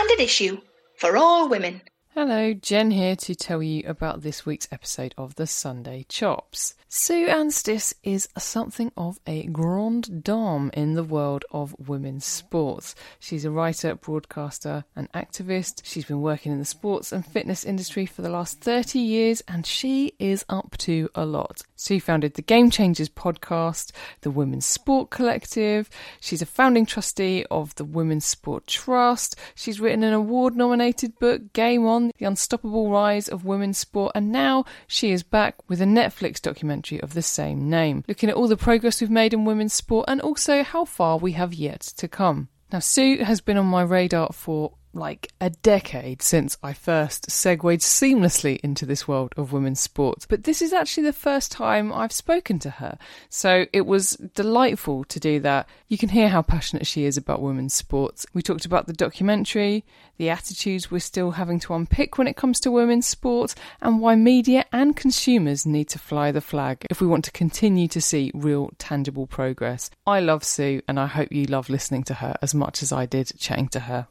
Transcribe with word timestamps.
Standard 0.00 0.24
issue 0.24 0.60
for 0.96 1.18
all 1.18 1.46
women. 1.50 1.82
Hello, 2.14 2.54
Jen 2.54 2.90
here 2.90 3.14
to 3.16 3.34
tell 3.34 3.62
you 3.62 3.82
about 3.86 4.22
this 4.22 4.46
week's 4.46 4.66
episode 4.72 5.14
of 5.18 5.34
the 5.34 5.46
Sunday 5.46 6.06
Chops. 6.08 6.74
Sue 6.92 7.28
Anstiss 7.28 7.94
is 8.02 8.28
something 8.36 8.90
of 8.96 9.20
a 9.24 9.46
grande 9.46 10.24
dame 10.24 10.72
in 10.74 10.94
the 10.94 11.04
world 11.04 11.44
of 11.52 11.72
women's 11.78 12.24
sports. 12.24 12.96
She's 13.20 13.44
a 13.44 13.50
writer, 13.52 13.94
broadcaster, 13.94 14.84
and 14.96 15.10
activist. 15.12 15.82
She's 15.84 16.06
been 16.06 16.20
working 16.20 16.50
in 16.50 16.58
the 16.58 16.64
sports 16.64 17.12
and 17.12 17.24
fitness 17.24 17.64
industry 17.64 18.06
for 18.06 18.22
the 18.22 18.28
last 18.28 18.60
30 18.60 18.98
years, 18.98 19.40
and 19.46 19.64
she 19.64 20.14
is 20.18 20.44
up 20.48 20.76
to 20.78 21.08
a 21.14 21.24
lot. 21.24 21.62
Sue 21.76 22.00
founded 22.00 22.34
the 22.34 22.42
Game 22.42 22.70
Changers 22.70 23.08
podcast, 23.08 23.92
the 24.22 24.30
Women's 24.32 24.66
Sport 24.66 25.10
Collective. 25.10 25.88
She's 26.20 26.42
a 26.42 26.46
founding 26.46 26.86
trustee 26.86 27.46
of 27.52 27.72
the 27.76 27.84
Women's 27.84 28.24
Sport 28.24 28.66
Trust. 28.66 29.36
She's 29.54 29.78
written 29.78 30.02
an 30.02 30.12
award 30.12 30.56
nominated 30.56 31.20
book, 31.20 31.52
Game 31.52 31.86
On 31.86 32.10
The 32.18 32.26
Unstoppable 32.26 32.90
Rise 32.90 33.28
of 33.28 33.44
Women's 33.44 33.78
Sport, 33.78 34.10
and 34.16 34.32
now 34.32 34.64
she 34.88 35.12
is 35.12 35.22
back 35.22 35.54
with 35.68 35.80
a 35.80 35.84
Netflix 35.84 36.42
documentary 36.42 36.79
of 37.02 37.14
the 37.14 37.22
same 37.22 37.68
name, 37.68 38.04
looking 38.08 38.30
at 38.30 38.36
all 38.36 38.48
the 38.48 38.56
progress 38.56 39.00
we've 39.00 39.10
made 39.10 39.32
in 39.32 39.44
women's 39.44 39.74
sport 39.74 40.06
and 40.08 40.20
also 40.20 40.62
how 40.62 40.84
far 40.84 41.18
we 41.18 41.32
have 41.32 41.54
yet 41.54 41.80
to 41.80 42.08
come. 42.08 42.48
Now, 42.72 42.78
Sue 42.78 43.24
has 43.24 43.40
been 43.40 43.56
on 43.56 43.66
my 43.66 43.82
radar 43.82 44.30
for 44.32 44.72
like 44.92 45.32
a 45.40 45.50
decade 45.50 46.22
since 46.22 46.56
I 46.62 46.72
first 46.72 47.30
segued 47.30 47.80
seamlessly 47.80 48.58
into 48.60 48.86
this 48.86 49.06
world 49.06 49.32
of 49.36 49.52
women's 49.52 49.80
sports. 49.80 50.26
But 50.26 50.44
this 50.44 50.62
is 50.62 50.72
actually 50.72 51.04
the 51.04 51.12
first 51.12 51.52
time 51.52 51.92
I've 51.92 52.12
spoken 52.12 52.58
to 52.60 52.70
her. 52.70 52.98
So 53.28 53.66
it 53.72 53.86
was 53.86 54.12
delightful 54.34 55.04
to 55.04 55.20
do 55.20 55.40
that. 55.40 55.68
You 55.88 55.98
can 55.98 56.08
hear 56.08 56.28
how 56.28 56.42
passionate 56.42 56.86
she 56.86 57.04
is 57.04 57.16
about 57.16 57.42
women's 57.42 57.74
sports. 57.74 58.26
We 58.34 58.42
talked 58.42 58.64
about 58.64 58.86
the 58.86 58.92
documentary, 58.92 59.84
the 60.18 60.30
attitudes 60.30 60.90
we're 60.90 60.98
still 60.98 61.32
having 61.32 61.60
to 61.60 61.74
unpick 61.74 62.18
when 62.18 62.26
it 62.26 62.36
comes 62.36 62.60
to 62.60 62.70
women's 62.70 63.06
sports, 63.06 63.54
and 63.80 64.00
why 64.00 64.16
media 64.16 64.64
and 64.72 64.96
consumers 64.96 65.64
need 65.66 65.88
to 65.88 65.98
fly 65.98 66.32
the 66.32 66.40
flag 66.40 66.86
if 66.90 67.00
we 67.00 67.06
want 67.06 67.24
to 67.24 67.32
continue 67.32 67.88
to 67.88 68.00
see 68.00 68.30
real 68.34 68.70
tangible 68.78 69.26
progress. 69.26 69.90
I 70.06 70.20
love 70.20 70.44
Sue 70.44 70.82
and 70.88 70.98
I 70.98 71.06
hope 71.06 71.32
you 71.32 71.44
love 71.44 71.68
listening 71.68 72.02
to 72.04 72.14
her 72.14 72.36
as 72.42 72.54
much 72.54 72.82
as 72.82 72.92
I 72.92 73.06
did 73.06 73.32
chatting 73.38 73.68
to 73.68 73.80
her. 73.80 74.08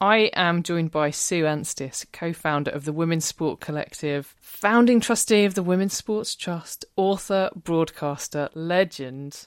I 0.00 0.30
am 0.34 0.64
joined 0.64 0.90
by 0.90 1.10
Sue 1.10 1.44
Anstiss, 1.44 2.04
co 2.12 2.32
founder 2.32 2.70
of 2.72 2.84
the 2.84 2.92
Women's 2.92 3.24
Sport 3.24 3.60
Collective, 3.60 4.34
founding 4.40 5.00
trustee 5.00 5.44
of 5.44 5.54
the 5.54 5.62
Women's 5.62 5.94
Sports 5.94 6.34
Trust, 6.34 6.84
author, 6.96 7.50
broadcaster, 7.54 8.48
legend, 8.54 9.46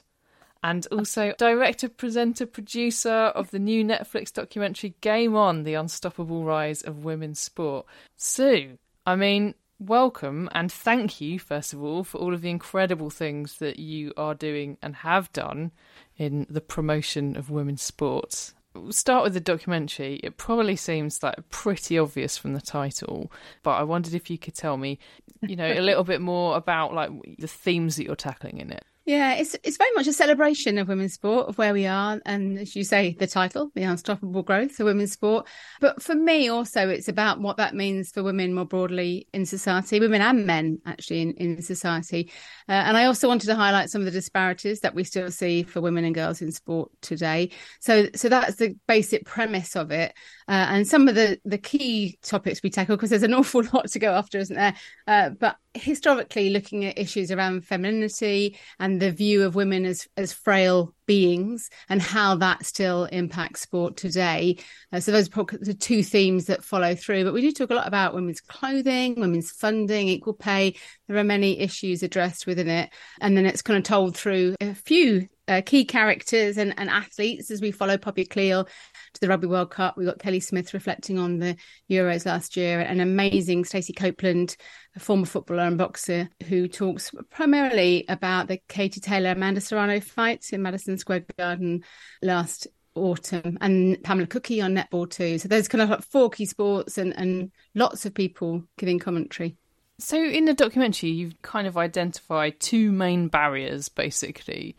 and 0.62 0.86
also 0.90 1.34
director, 1.36 1.88
presenter, 1.88 2.46
producer 2.46 3.10
of 3.10 3.50
the 3.50 3.58
new 3.58 3.84
Netflix 3.84 4.32
documentary 4.32 4.94
Game 5.02 5.36
On 5.36 5.64
The 5.64 5.74
Unstoppable 5.74 6.44
Rise 6.44 6.80
of 6.80 7.04
Women's 7.04 7.38
Sport. 7.38 7.84
Sue, 8.16 8.78
I 9.06 9.16
mean, 9.16 9.54
welcome 9.78 10.48
and 10.52 10.72
thank 10.72 11.20
you, 11.20 11.38
first 11.38 11.74
of 11.74 11.82
all, 11.82 12.04
for 12.04 12.18
all 12.18 12.32
of 12.32 12.40
the 12.40 12.50
incredible 12.50 13.10
things 13.10 13.58
that 13.58 13.78
you 13.78 14.14
are 14.16 14.34
doing 14.34 14.78
and 14.82 14.96
have 14.96 15.30
done 15.34 15.72
in 16.16 16.46
the 16.48 16.62
promotion 16.62 17.36
of 17.36 17.50
women's 17.50 17.82
sports 17.82 18.54
start 18.90 19.24
with 19.24 19.34
the 19.34 19.40
documentary. 19.40 20.16
It 20.22 20.36
probably 20.36 20.76
seems 20.76 21.22
like 21.22 21.48
pretty 21.50 21.98
obvious 21.98 22.36
from 22.36 22.54
the 22.54 22.60
title, 22.60 23.32
but 23.62 23.72
I 23.72 23.82
wondered 23.82 24.14
if 24.14 24.30
you 24.30 24.38
could 24.38 24.54
tell 24.54 24.76
me, 24.76 24.98
you 25.42 25.56
know, 25.56 25.70
a 25.70 25.80
little 25.80 26.04
bit 26.04 26.20
more 26.20 26.56
about 26.56 26.94
like 26.94 27.10
the 27.38 27.48
themes 27.48 27.96
that 27.96 28.04
you're 28.04 28.16
tackling 28.16 28.58
in 28.58 28.72
it. 28.72 28.84
Yeah, 29.08 29.36
it's 29.36 29.56
it's 29.64 29.78
very 29.78 29.90
much 29.94 30.06
a 30.06 30.12
celebration 30.12 30.76
of 30.76 30.88
women's 30.88 31.14
sport, 31.14 31.48
of 31.48 31.56
where 31.56 31.72
we 31.72 31.86
are, 31.86 32.20
and 32.26 32.58
as 32.58 32.76
you 32.76 32.84
say, 32.84 33.16
the 33.18 33.26
title, 33.26 33.70
the 33.74 33.84
unstoppable 33.84 34.42
growth 34.42 34.78
of 34.78 34.84
women's 34.84 35.12
sport. 35.12 35.46
But 35.80 36.02
for 36.02 36.14
me, 36.14 36.50
also, 36.50 36.90
it's 36.90 37.08
about 37.08 37.40
what 37.40 37.56
that 37.56 37.74
means 37.74 38.10
for 38.10 38.22
women 38.22 38.52
more 38.52 38.66
broadly 38.66 39.26
in 39.32 39.46
society, 39.46 39.98
women 39.98 40.20
and 40.20 40.46
men 40.46 40.80
actually 40.84 41.22
in 41.22 41.32
in 41.38 41.62
society. 41.62 42.30
Uh, 42.68 42.72
and 42.72 42.98
I 42.98 43.06
also 43.06 43.28
wanted 43.28 43.46
to 43.46 43.54
highlight 43.54 43.88
some 43.88 44.02
of 44.02 44.04
the 44.04 44.10
disparities 44.10 44.80
that 44.80 44.94
we 44.94 45.04
still 45.04 45.30
see 45.30 45.62
for 45.62 45.80
women 45.80 46.04
and 46.04 46.14
girls 46.14 46.42
in 46.42 46.52
sport 46.52 46.90
today. 47.00 47.52
So 47.80 48.08
so 48.14 48.28
that's 48.28 48.56
the 48.56 48.76
basic 48.86 49.24
premise 49.24 49.74
of 49.74 49.90
it, 49.90 50.12
uh, 50.48 50.66
and 50.68 50.86
some 50.86 51.08
of 51.08 51.14
the 51.14 51.40
the 51.46 51.56
key 51.56 52.18
topics 52.22 52.62
we 52.62 52.68
tackle 52.68 52.96
because 52.96 53.08
there's 53.08 53.22
an 53.22 53.32
awful 53.40 53.62
lot 53.72 53.88
to 53.88 53.98
go 53.98 54.12
after, 54.12 54.36
isn't 54.36 54.54
there? 54.54 54.74
Uh, 55.06 55.30
but 55.30 55.56
historically 55.78 56.50
looking 56.50 56.84
at 56.84 56.98
issues 56.98 57.30
around 57.30 57.64
femininity 57.64 58.56
and 58.78 59.00
the 59.00 59.10
view 59.10 59.44
of 59.44 59.54
women 59.54 59.84
as 59.84 60.08
as 60.16 60.32
frail 60.32 60.94
beings 61.08 61.70
and 61.88 62.00
how 62.00 62.36
that 62.36 62.64
still 62.64 63.06
impacts 63.06 63.62
sport 63.62 63.96
today. 63.96 64.58
Uh, 64.92 65.00
so 65.00 65.10
those 65.10 65.28
are 65.34 65.44
the 65.60 65.74
two 65.74 66.04
themes 66.04 66.44
that 66.44 66.62
follow 66.62 66.94
through. 66.94 67.24
But 67.24 67.32
we 67.32 67.40
do 67.40 67.50
talk 67.50 67.70
a 67.70 67.74
lot 67.74 67.88
about 67.88 68.14
women's 68.14 68.40
clothing, 68.40 69.18
women's 69.18 69.50
funding, 69.50 70.06
equal 70.06 70.34
pay. 70.34 70.76
There 71.08 71.16
are 71.16 71.24
many 71.24 71.58
issues 71.58 72.04
addressed 72.04 72.46
within 72.46 72.68
it, 72.68 72.90
and 73.20 73.36
then 73.36 73.46
it's 73.46 73.62
kind 73.62 73.78
of 73.78 73.82
told 73.82 74.16
through 74.16 74.54
a 74.60 74.74
few 74.74 75.26
uh, 75.48 75.62
key 75.64 75.84
characters 75.84 76.58
and, 76.58 76.74
and 76.76 76.90
athletes 76.90 77.50
as 77.50 77.60
we 77.60 77.70
follow 77.70 77.96
Poppy 77.96 78.26
Cleall 78.26 78.68
to 79.14 79.20
the 79.20 79.28
Rugby 79.28 79.46
World 79.46 79.70
Cup. 79.70 79.96
We 79.96 80.04
got 80.04 80.18
Kelly 80.18 80.40
Smith 80.40 80.74
reflecting 80.74 81.18
on 81.18 81.38
the 81.38 81.56
Euros 81.90 82.26
last 82.26 82.56
year, 82.56 82.80
an 82.80 83.00
amazing 83.00 83.64
Stacey 83.64 83.94
Copeland, 83.94 84.56
a 84.94 85.00
former 85.00 85.24
footballer 85.24 85.62
and 85.62 85.78
boxer, 85.78 86.28
who 86.48 86.68
talks 86.68 87.10
primarily 87.30 88.04
about 88.08 88.48
the 88.48 88.60
Katie 88.68 89.00
Taylor 89.00 89.30
Amanda 89.30 89.60
Serrano 89.60 90.00
fight 90.00 90.44
in 90.52 90.62
Madison 90.62 90.97
Square 90.98 91.24
Garden 91.38 91.84
last 92.22 92.66
autumn, 92.94 93.58
and 93.60 94.02
Pamela 94.02 94.26
Cookey 94.26 94.62
on 94.62 94.74
netball 94.74 95.08
too. 95.08 95.38
So 95.38 95.48
there's 95.48 95.68
kind 95.68 95.82
of 95.82 95.90
like 95.90 96.02
four 96.02 96.30
key 96.30 96.46
sports 96.46 96.98
and, 96.98 97.16
and 97.16 97.50
lots 97.74 98.04
of 98.04 98.14
people 98.14 98.64
giving 98.76 98.98
commentary. 98.98 99.56
So 99.98 100.22
in 100.22 100.44
the 100.44 100.54
documentary, 100.54 101.10
you've 101.10 101.40
kind 101.42 101.66
of 101.66 101.76
identified 101.76 102.60
two 102.60 102.92
main 102.92 103.28
barriers, 103.28 103.88
basically, 103.88 104.76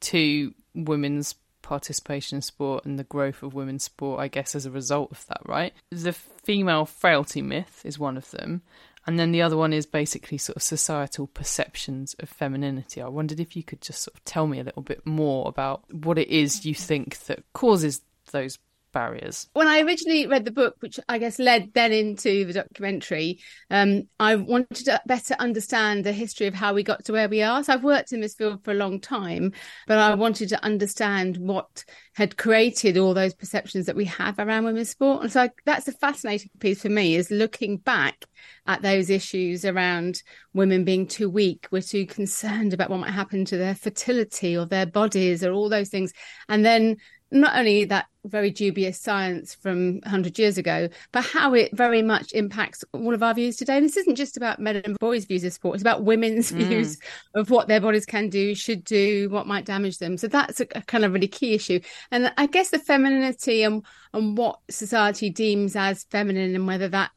to 0.00 0.54
women's 0.74 1.34
participation 1.62 2.36
in 2.36 2.42
sport 2.42 2.84
and 2.84 2.98
the 2.98 3.04
growth 3.04 3.42
of 3.42 3.54
women's 3.54 3.84
sport, 3.84 4.20
I 4.20 4.28
guess, 4.28 4.54
as 4.54 4.66
a 4.66 4.70
result 4.70 5.12
of 5.12 5.26
that, 5.26 5.40
right? 5.44 5.72
The 5.90 6.12
female 6.12 6.86
frailty 6.86 7.42
myth 7.42 7.82
is 7.84 7.98
one 7.98 8.16
of 8.16 8.30
them. 8.30 8.62
And 9.10 9.18
then 9.18 9.32
the 9.32 9.42
other 9.42 9.56
one 9.56 9.72
is 9.72 9.86
basically 9.86 10.38
sort 10.38 10.54
of 10.54 10.62
societal 10.62 11.26
perceptions 11.26 12.14
of 12.20 12.28
femininity. 12.28 13.02
I 13.02 13.08
wondered 13.08 13.40
if 13.40 13.56
you 13.56 13.64
could 13.64 13.80
just 13.80 14.04
sort 14.04 14.14
of 14.14 14.24
tell 14.24 14.46
me 14.46 14.60
a 14.60 14.62
little 14.62 14.84
bit 14.84 15.04
more 15.04 15.48
about 15.48 15.82
what 15.92 16.16
it 16.16 16.28
is 16.28 16.64
you 16.64 16.76
think 16.76 17.18
that 17.24 17.42
causes 17.52 18.02
those 18.30 18.60
barriers? 18.92 19.48
When 19.52 19.68
I 19.68 19.80
originally 19.80 20.26
read 20.26 20.44
the 20.44 20.50
book, 20.50 20.76
which 20.80 20.98
I 21.08 21.18
guess 21.18 21.38
led 21.38 21.72
then 21.74 21.92
into 21.92 22.44
the 22.44 22.52
documentary, 22.52 23.40
um, 23.70 24.04
I 24.18 24.36
wanted 24.36 24.84
to 24.86 25.00
better 25.06 25.34
understand 25.38 26.04
the 26.04 26.12
history 26.12 26.46
of 26.46 26.54
how 26.54 26.74
we 26.74 26.82
got 26.82 27.04
to 27.04 27.12
where 27.12 27.28
we 27.28 27.42
are. 27.42 27.62
So 27.62 27.72
I've 27.72 27.84
worked 27.84 28.12
in 28.12 28.20
this 28.20 28.34
field 28.34 28.64
for 28.64 28.72
a 28.72 28.74
long 28.74 29.00
time, 29.00 29.52
but 29.86 29.98
I 29.98 30.14
wanted 30.14 30.48
to 30.50 30.64
understand 30.64 31.36
what 31.36 31.84
had 32.14 32.36
created 32.36 32.98
all 32.98 33.14
those 33.14 33.34
perceptions 33.34 33.86
that 33.86 33.96
we 33.96 34.04
have 34.06 34.38
around 34.38 34.64
women's 34.64 34.90
sport. 34.90 35.22
And 35.22 35.32
so 35.32 35.42
I, 35.42 35.50
that's 35.64 35.88
a 35.88 35.92
fascinating 35.92 36.50
piece 36.58 36.82
for 36.82 36.88
me 36.88 37.14
is 37.14 37.30
looking 37.30 37.78
back 37.78 38.24
at 38.66 38.82
those 38.82 39.10
issues 39.10 39.64
around 39.64 40.22
women 40.52 40.84
being 40.84 41.06
too 41.06 41.30
weak, 41.30 41.66
we're 41.70 41.82
too 41.82 42.06
concerned 42.06 42.72
about 42.72 42.90
what 42.90 43.00
might 43.00 43.10
happen 43.10 43.44
to 43.44 43.56
their 43.56 43.74
fertility 43.74 44.56
or 44.56 44.66
their 44.66 44.86
bodies 44.86 45.44
or 45.44 45.52
all 45.52 45.68
those 45.68 45.88
things. 45.88 46.12
And 46.48 46.64
then 46.64 46.96
not 47.30 47.56
only 47.56 47.84
that 47.84 48.06
very 48.24 48.50
dubious 48.50 48.98
science 48.98 49.54
from 49.54 50.00
100 50.00 50.38
years 50.38 50.58
ago, 50.58 50.88
but 51.12 51.24
how 51.24 51.54
it 51.54 51.74
very 51.74 52.02
much 52.02 52.32
impacts 52.32 52.84
all 52.92 53.14
of 53.14 53.22
our 53.22 53.32
views 53.34 53.56
today. 53.56 53.76
And 53.76 53.84
this 53.84 53.96
isn't 53.96 54.16
just 54.16 54.36
about 54.36 54.58
men 54.58 54.76
and 54.76 54.98
boys' 54.98 55.24
views 55.24 55.44
of 55.44 55.52
sport, 55.52 55.76
it's 55.76 55.82
about 55.82 56.04
women's 56.04 56.52
mm. 56.52 56.56
views 56.58 56.98
of 57.34 57.50
what 57.50 57.68
their 57.68 57.80
bodies 57.80 58.06
can 58.06 58.28
do, 58.28 58.54
should 58.54 58.84
do, 58.84 59.28
what 59.30 59.46
might 59.46 59.64
damage 59.64 59.98
them. 59.98 60.16
So 60.16 60.28
that's 60.28 60.60
a, 60.60 60.66
a, 60.74 60.82
kind 60.82 61.04
of 61.04 61.12
really 61.12 61.28
key 61.28 61.54
issue. 61.54 61.80
And 62.10 62.32
I 62.36 62.46
guess 62.46 62.70
the 62.70 62.78
femininity 62.78 63.62
and, 63.62 63.84
and 64.12 64.36
what 64.36 64.58
society 64.68 65.30
deems 65.30 65.76
as 65.76 66.04
feminine 66.04 66.54
and 66.54 66.66
whether 66.66 66.88
that 66.88 67.12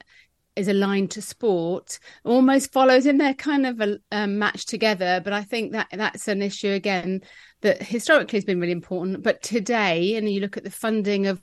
is 0.56 0.68
aligned 0.68 1.10
to 1.12 1.22
sport 1.22 2.00
almost 2.24 2.72
follows 2.72 3.06
in 3.06 3.18
their 3.18 3.34
kind 3.34 3.66
of 3.66 3.82
a, 3.82 3.98
a 4.12 4.28
match 4.28 4.68
together 4.68 5.20
but 5.24 5.34
i 5.34 5.42
think 5.42 5.72
that 5.72 5.88
that's 5.92 6.28
an 6.28 6.44
issue 6.44 6.70
again 6.70 7.22
that 7.64 7.82
historically 7.82 8.38
has 8.38 8.46
been 8.46 8.60
really 8.60 8.72
important 8.72 9.24
but 9.24 9.42
today 9.42 10.16
and 10.16 10.30
you 10.30 10.40
look 10.40 10.58
at 10.58 10.64
the 10.64 10.70
funding 10.70 11.28
of 11.28 11.42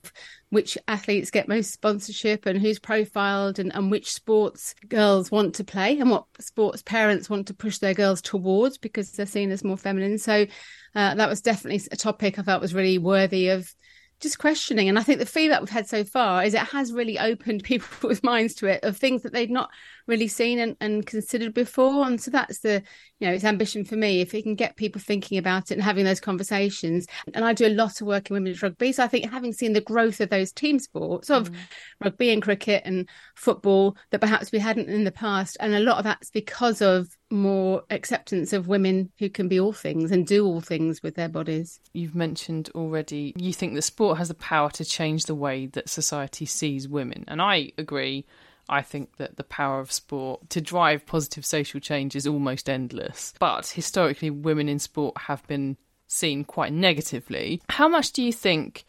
which 0.50 0.76
athletes 0.86 1.30
get 1.30 1.48
most 1.48 1.72
sponsorship 1.72 2.44
and 2.44 2.60
who's 2.60 2.78
profiled 2.78 3.58
and, 3.58 3.74
and 3.74 3.90
which 3.90 4.12
sports 4.12 4.74
girls 4.88 5.30
want 5.30 5.54
to 5.54 5.64
play 5.64 5.98
and 5.98 6.10
what 6.10 6.26
sports 6.38 6.82
parents 6.82 7.30
want 7.30 7.46
to 7.46 7.54
push 7.54 7.78
their 7.78 7.94
girls 7.94 8.20
towards 8.20 8.78
because 8.78 9.10
they're 9.12 9.26
seen 9.26 9.50
as 9.50 9.64
more 9.64 9.76
feminine. 9.76 10.18
So 10.18 10.46
uh, 10.94 11.14
that 11.14 11.28
was 11.28 11.40
definitely 11.40 11.80
a 11.92 11.96
topic 11.96 12.38
i 12.38 12.42
felt 12.42 12.60
was 12.60 12.74
really 12.74 12.98
worthy 12.98 13.48
of 13.48 13.72
just 14.20 14.38
questioning. 14.38 14.88
And 14.88 14.98
I 14.98 15.02
think 15.02 15.18
the 15.18 15.26
feedback 15.26 15.60
we've 15.60 15.68
had 15.68 15.88
so 15.88 16.04
far 16.04 16.44
is 16.44 16.54
it 16.54 16.60
has 16.60 16.92
really 16.92 17.18
opened 17.18 17.64
people's 17.64 18.22
minds 18.22 18.54
to 18.56 18.66
it 18.66 18.84
of 18.84 18.96
things 18.96 19.22
that 19.22 19.32
they'd 19.32 19.50
not 19.50 19.70
really 20.06 20.28
seen 20.28 20.58
and, 20.58 20.76
and 20.80 21.06
considered 21.06 21.54
before. 21.54 22.06
And 22.06 22.20
so 22.20 22.30
that's 22.30 22.60
the, 22.60 22.82
you 23.18 23.26
know, 23.26 23.32
it's 23.32 23.44
ambition 23.44 23.84
for 23.84 23.96
me 23.96 24.20
if 24.20 24.34
it 24.34 24.42
can 24.42 24.54
get 24.54 24.76
people 24.76 25.00
thinking 25.00 25.38
about 25.38 25.70
it 25.70 25.74
and 25.74 25.82
having 25.82 26.04
those 26.04 26.20
conversations. 26.20 27.06
And 27.34 27.44
I 27.44 27.52
do 27.52 27.66
a 27.66 27.74
lot 27.74 28.00
of 28.00 28.06
work 28.06 28.30
in 28.30 28.34
women's 28.34 28.62
rugby. 28.62 28.92
So 28.92 29.04
I 29.04 29.08
think 29.08 29.30
having 29.30 29.52
seen 29.52 29.72
the 29.72 29.80
growth 29.80 30.20
of 30.20 30.30
those 30.30 30.52
team 30.52 30.78
sports 30.78 31.30
of 31.30 31.50
mm. 31.50 31.56
rugby 32.02 32.30
and 32.30 32.42
cricket 32.42 32.82
and 32.84 33.08
football 33.34 33.96
that 34.10 34.20
perhaps 34.20 34.52
we 34.52 34.58
hadn't 34.58 34.88
in 34.88 35.04
the 35.04 35.12
past. 35.12 35.56
And 35.60 35.74
a 35.74 35.80
lot 35.80 35.98
of 35.98 36.04
that's 36.04 36.30
because 36.30 36.82
of 36.82 37.08
more 37.30 37.84
acceptance 37.90 38.52
of 38.52 38.68
women 38.68 39.10
who 39.18 39.28
can 39.28 39.48
be 39.48 39.60
all 39.60 39.72
things 39.72 40.10
and 40.10 40.26
do 40.26 40.44
all 40.44 40.60
things 40.60 41.02
with 41.02 41.14
their 41.14 41.28
bodies. 41.28 41.80
You've 41.92 42.14
mentioned 42.14 42.70
already 42.74 43.32
you 43.36 43.52
think 43.52 43.74
the 43.74 43.82
sport 43.82 44.18
has 44.18 44.28
the 44.28 44.34
power 44.34 44.70
to 44.70 44.84
change 44.84 45.24
the 45.24 45.34
way 45.34 45.66
that 45.66 45.88
society 45.88 46.44
sees 46.46 46.88
women. 46.88 47.24
And 47.28 47.40
I 47.40 47.72
agree 47.78 48.26
I 48.70 48.82
think 48.82 49.16
that 49.16 49.36
the 49.36 49.44
power 49.44 49.80
of 49.80 49.90
sport 49.90 50.48
to 50.50 50.60
drive 50.60 51.04
positive 51.04 51.44
social 51.44 51.80
change 51.80 52.14
is 52.14 52.26
almost 52.26 52.70
endless. 52.70 53.34
But 53.38 53.66
historically, 53.66 54.30
women 54.30 54.68
in 54.68 54.78
sport 54.78 55.18
have 55.22 55.46
been 55.48 55.76
seen 56.06 56.44
quite 56.44 56.72
negatively. 56.72 57.60
How 57.68 57.88
much 57.88 58.12
do 58.12 58.22
you 58.22 58.32
think 58.32 58.84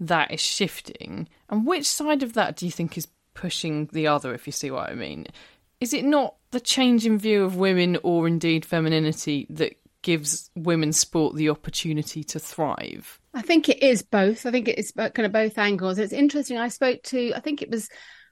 that 0.00 0.30
is 0.32 0.40
shifting? 0.40 1.28
And 1.50 1.66
which 1.66 1.86
side 1.86 2.22
of 2.22 2.32
that 2.32 2.56
do 2.56 2.64
you 2.64 2.72
think 2.72 2.96
is 2.96 3.08
pushing 3.34 3.86
the 3.92 4.06
other, 4.06 4.32
if 4.32 4.46
you 4.46 4.52
see 4.52 4.70
what 4.70 4.88
I 4.88 4.94
mean? 4.94 5.26
Is 5.80 5.92
it 5.92 6.04
not 6.04 6.34
the 6.50 6.60
change 6.60 7.04
in 7.04 7.18
view 7.18 7.44
of 7.44 7.56
women 7.56 7.98
or 8.02 8.26
indeed 8.26 8.64
femininity 8.64 9.46
that 9.50 9.76
gives 10.02 10.50
women's 10.54 10.96
sport 10.98 11.34
the 11.34 11.50
opportunity 11.50 12.22
to 12.24 12.38
thrive? 12.38 13.18
I 13.34 13.42
think 13.42 13.68
it 13.68 13.82
is 13.82 14.02
both. 14.02 14.46
I 14.46 14.50
think 14.50 14.68
it 14.68 14.78
is 14.78 14.92
kind 14.92 15.26
of 15.26 15.32
both 15.32 15.58
angles. 15.58 15.98
It's 15.98 16.12
interesting. 16.12 16.58
I 16.58 16.68
spoke 16.68 17.02
to, 17.04 17.34
I 17.34 17.40
think 17.40 17.60
it 17.60 17.70
was 17.70 17.88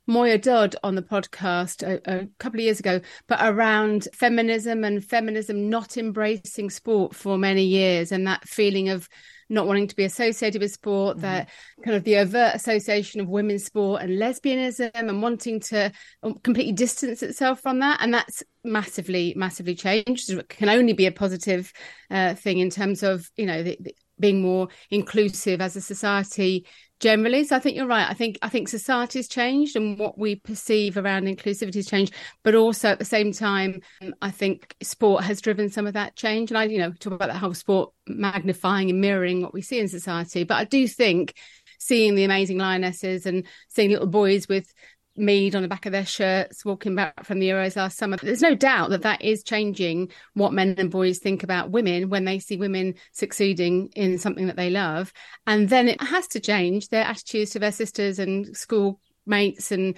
Moya 0.07 0.39
Dodd 0.39 0.77
on 0.83 0.95
the 0.95 1.03
podcast 1.03 1.83
a, 1.83 2.01
a, 2.05 2.27
couple 2.39 2.61
of 2.61 2.65
years 2.65 2.81
ago, 2.81 3.01
but 3.27 3.39
around 3.43 4.09
feminism 4.13 4.85
and 4.85 5.05
feminism 5.05 5.71
not 5.71 5.97
embracing 5.97 6.71
sport 6.71 7.15
for 7.15 7.39
many 7.39 7.65
years 7.65 8.13
and 8.13 8.27
that 8.27 8.47
feeling 8.47 8.91
of 8.91 9.09
not 9.49 9.67
wanting 9.67 9.87
to 9.87 9.97
be 9.97 10.05
associated 10.05 10.61
with 10.61 10.73
sport, 10.73 11.17
mm-hmm. 11.17 11.23
that 11.23 11.49
kind 11.85 11.97
of 11.97 12.05
the 12.05 12.17
overt 12.17 12.55
association 12.55 13.21
of 13.21 13.29
women's 13.29 13.65
sport 13.65 14.03
and 14.03 14.19
lesbianism 14.19 14.91
and 14.95 15.23
wanting 15.23 15.61
to 15.61 15.93
um, 16.23 16.35
completely 16.43 16.73
distance 16.73 17.23
itself 17.23 17.61
from 17.61 17.79
that. 17.81 17.99
And 18.01 18.13
that's 18.13 18.43
massively, 18.63 19.35
massively 19.37 19.75
changed. 19.75 20.31
It 20.31 20.49
can 20.49 20.69
only 20.69 20.93
be 20.93 21.07
a 21.07 21.13
positive 21.13 21.73
uh, 22.11 22.35
thing 22.35 22.59
in 22.59 22.71
terms 22.71 23.03
of, 23.03 23.31
you 23.37 23.47
know, 23.47 23.63
the, 23.63 23.77
the, 23.81 23.95
being 24.19 24.43
more 24.43 24.69
inclusive 24.91 25.61
as 25.61 25.77
a 25.77 25.81
society 25.81 26.67
generally. 27.01 27.45
So 27.45 27.57
I 27.57 27.59
think 27.59 27.77
you're 27.77 27.87
right. 27.87 28.09
I 28.09 28.15
think 28.15 28.39
I 28.41 28.49
think 28.49 28.69
society's 28.69 29.29
changed 29.29 29.77
and 29.77 29.99
what 29.99 30.19
we 30.19 30.37
perceive 30.37 30.97
around 30.97 31.25
inclusivity 31.25 31.75
has 31.77 31.87
changed, 31.87 32.15
but 32.43 32.55
also 32.55 32.89
at 32.89 32.99
the 32.99 33.05
same 33.05 33.33
time, 33.33 33.81
I 34.23 34.31
think 34.31 34.75
sport 34.83 35.25
has 35.25 35.41
driven 35.41 35.69
some 35.69 35.87
of 35.87 35.95
that 35.95 36.17
change. 36.17 36.51
And 36.51 36.59
I, 36.59 36.65
you 36.65 36.79
know, 36.79 36.93
talk 36.93 37.13
about 37.13 37.29
that 37.29 37.39
whole 37.39 37.55
sport 37.55 37.93
magnifying 38.07 38.91
and 38.91 39.01
mirroring 39.01 39.43
what 39.43 39.55
we 39.55 39.63
see 39.63 39.79
in 39.79 39.89
society. 39.89 40.45
But 40.45 40.57
I 40.57 40.65
do 40.65 40.87
think 40.89 41.35
seeing 41.79 42.15
the 42.15 42.25
amazing 42.25 42.57
lionesses 42.57 43.27
and 43.27 43.47
seeing 43.69 43.91
little 43.91 44.07
boys 44.07 44.49
with 44.49 44.73
Mead 45.17 45.55
on 45.55 45.63
the 45.63 45.69
back 45.69 45.87
of 45.87 45.93
their 45.93 46.05
shirts 46.05 46.65
walking 46.65 46.95
back 46.95 47.25
from 47.25 47.39
the 47.39 47.49
Euros 47.49 47.77
last 47.77 47.97
summer. 47.97 48.17
There's 48.17 48.43
no 48.43 48.55
doubt 48.55 48.91
that 48.91 49.03
that 49.03 49.23
is 49.23 49.45
changing 49.45 50.11
what 50.35 50.53
men 50.53 50.75
and 50.77 50.91
boys 50.91 51.19
think 51.19 51.43
about 51.43 51.71
women 51.71 52.11
when 52.11 52.25
they 52.25 52.39
see 52.39 52.57
women 52.57 52.95
succeeding 53.13 53.91
in 53.95 54.19
something 54.19 54.49
that 54.49 54.57
they 54.57 54.71
love. 54.71 55.13
And 55.47 55.69
then 55.69 55.89
it 55.89 56.03
has 56.03 56.27
to 56.29 56.41
change 56.41 56.89
their 56.89 57.05
attitudes 57.05 57.53
to 57.53 57.59
their 57.61 57.73
sisters 57.73 58.19
and 58.19 58.57
schoolmates 58.57 59.71
and 59.71 59.97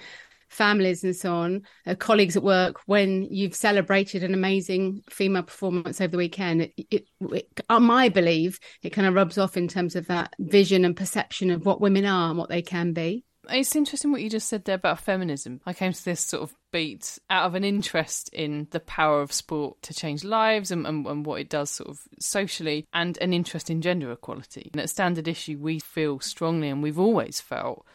families 0.49 1.03
and 1.03 1.15
so 1.15 1.33
on, 1.33 1.61
uh, 1.85 1.95
colleagues 1.95 2.37
at 2.37 2.43
work, 2.43 2.79
when 2.85 3.23
you've 3.23 3.55
celebrated 3.55 4.23
an 4.23 4.33
amazing 4.33 5.03
female 5.09 5.43
performance 5.43 5.99
over 5.99 6.11
the 6.11 6.17
weekend, 6.17 6.61
it, 6.61 6.73
it, 6.89 7.07
it, 7.31 7.61
on 7.69 7.83
my 7.83 8.09
belief, 8.09 8.59
it 8.81 8.91
kind 8.91 9.07
of 9.07 9.13
rubs 9.13 9.37
off 9.37 9.57
in 9.57 9.67
terms 9.67 9.95
of 9.95 10.07
that 10.07 10.33
vision 10.39 10.85
and 10.85 10.95
perception 10.95 11.51
of 11.51 11.65
what 11.65 11.81
women 11.81 12.05
are 12.05 12.29
and 12.29 12.37
what 12.37 12.49
they 12.49 12.61
can 12.61 12.93
be. 12.93 13.23
It's 13.49 13.75
interesting 13.75 14.11
what 14.11 14.21
you 14.21 14.29
just 14.29 14.47
said 14.47 14.65
there 14.65 14.75
about 14.75 14.99
feminism. 14.99 15.61
I 15.65 15.73
came 15.73 15.93
to 15.93 16.05
this 16.05 16.21
sort 16.21 16.43
of 16.43 16.55
beat 16.71 17.17
out 17.29 17.45
of 17.45 17.55
an 17.55 17.63
interest 17.63 18.29
in 18.33 18.67
the 18.71 18.79
power 18.79 19.21
of 19.21 19.31
sport 19.31 19.81
to 19.83 19.93
change 19.93 20.23
lives 20.23 20.71
and, 20.71 20.85
and, 20.85 21.05
and, 21.05 21.25
what 21.25 21.39
it 21.39 21.49
does 21.49 21.69
sort 21.69 21.89
of 21.89 22.01
socially, 22.19 22.85
and 22.93 23.17
an 23.19 23.33
interest 23.33 23.69
in 23.69 23.81
gender 23.81 24.11
equality. 24.11 24.69
And 24.73 24.81
at 24.81 24.89
Standard 24.89 25.27
Issue, 25.27 25.57
we 25.57 25.79
feel 25.79 26.19
strongly, 26.19 26.69
and 26.69 26.83
we've 26.83 26.99
always 26.99 27.39
felt, 27.39 27.85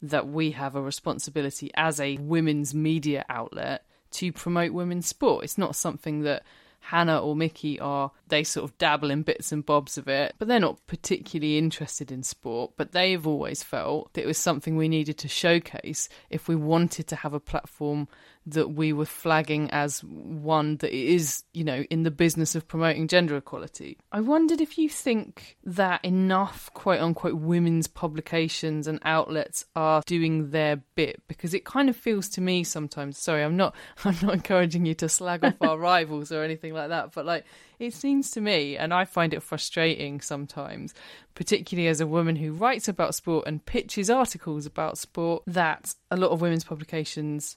that 0.00 0.28
we 0.28 0.52
have 0.52 0.76
a 0.76 0.82
responsibility 0.82 1.70
as 1.74 2.00
a 2.00 2.16
women's 2.18 2.74
media 2.74 3.24
outlet 3.28 3.84
to 4.10 4.32
promote 4.32 4.72
women's 4.72 5.06
sport. 5.06 5.44
It's 5.44 5.58
not 5.58 5.76
something 5.76 6.22
that 6.22 6.44
Hannah 6.88 7.18
or 7.18 7.36
Mickey 7.36 7.78
are 7.78 8.12
they 8.28 8.42
sort 8.42 8.64
of 8.64 8.78
dabble 8.78 9.10
in 9.10 9.22
bits 9.22 9.52
and 9.52 9.64
bobs 9.64 9.98
of 9.98 10.08
it, 10.08 10.34
but 10.38 10.48
they're 10.48 10.58
not 10.58 10.86
particularly 10.86 11.58
interested 11.58 12.10
in 12.10 12.22
sport. 12.22 12.72
But 12.78 12.92
they've 12.92 13.26
always 13.26 13.62
felt 13.62 14.14
that 14.14 14.22
it 14.22 14.26
was 14.26 14.38
something 14.38 14.74
we 14.74 14.88
needed 14.88 15.18
to 15.18 15.28
showcase 15.28 16.08
if 16.30 16.48
we 16.48 16.56
wanted 16.56 17.06
to 17.08 17.16
have 17.16 17.34
a 17.34 17.40
platform 17.40 18.08
that 18.52 18.68
we 18.68 18.92
were 18.92 19.04
flagging 19.04 19.70
as 19.70 20.00
one 20.00 20.76
that 20.78 20.92
is, 20.92 21.44
you 21.52 21.64
know, 21.64 21.84
in 21.90 22.02
the 22.02 22.10
business 22.10 22.54
of 22.54 22.66
promoting 22.66 23.08
gender 23.08 23.36
equality. 23.36 23.98
I 24.12 24.20
wondered 24.20 24.60
if 24.60 24.78
you 24.78 24.88
think 24.88 25.56
that 25.64 26.04
enough 26.04 26.70
quote 26.74 27.00
unquote 27.00 27.36
women's 27.36 27.86
publications 27.86 28.86
and 28.86 28.98
outlets 29.04 29.64
are 29.76 30.02
doing 30.06 30.50
their 30.50 30.76
bit 30.94 31.22
because 31.28 31.54
it 31.54 31.64
kind 31.64 31.88
of 31.88 31.96
feels 31.96 32.28
to 32.30 32.40
me 32.40 32.64
sometimes 32.64 33.18
sorry, 33.18 33.42
I'm 33.42 33.56
not 33.56 33.74
I'm 34.04 34.16
not 34.22 34.34
encouraging 34.34 34.86
you 34.86 34.94
to 34.94 35.08
slag 35.08 35.44
off 35.44 35.54
our 35.60 35.78
rivals 35.92 36.32
or 36.32 36.42
anything 36.42 36.72
like 36.72 36.88
that, 36.88 37.12
but 37.14 37.26
like 37.26 37.44
it 37.78 37.94
seems 37.94 38.30
to 38.32 38.40
me, 38.40 38.76
and 38.76 38.92
I 38.92 39.04
find 39.04 39.32
it 39.32 39.42
frustrating 39.42 40.20
sometimes, 40.20 40.94
particularly 41.34 41.88
as 41.88 42.00
a 42.00 42.06
woman 42.06 42.36
who 42.36 42.52
writes 42.52 42.88
about 42.88 43.14
sport 43.14 43.46
and 43.46 43.64
pitches 43.64 44.10
articles 44.10 44.66
about 44.66 44.98
sport, 44.98 45.44
that 45.46 45.94
a 46.10 46.16
lot 46.16 46.30
of 46.30 46.40
women's 46.40 46.64
publications 46.64 47.56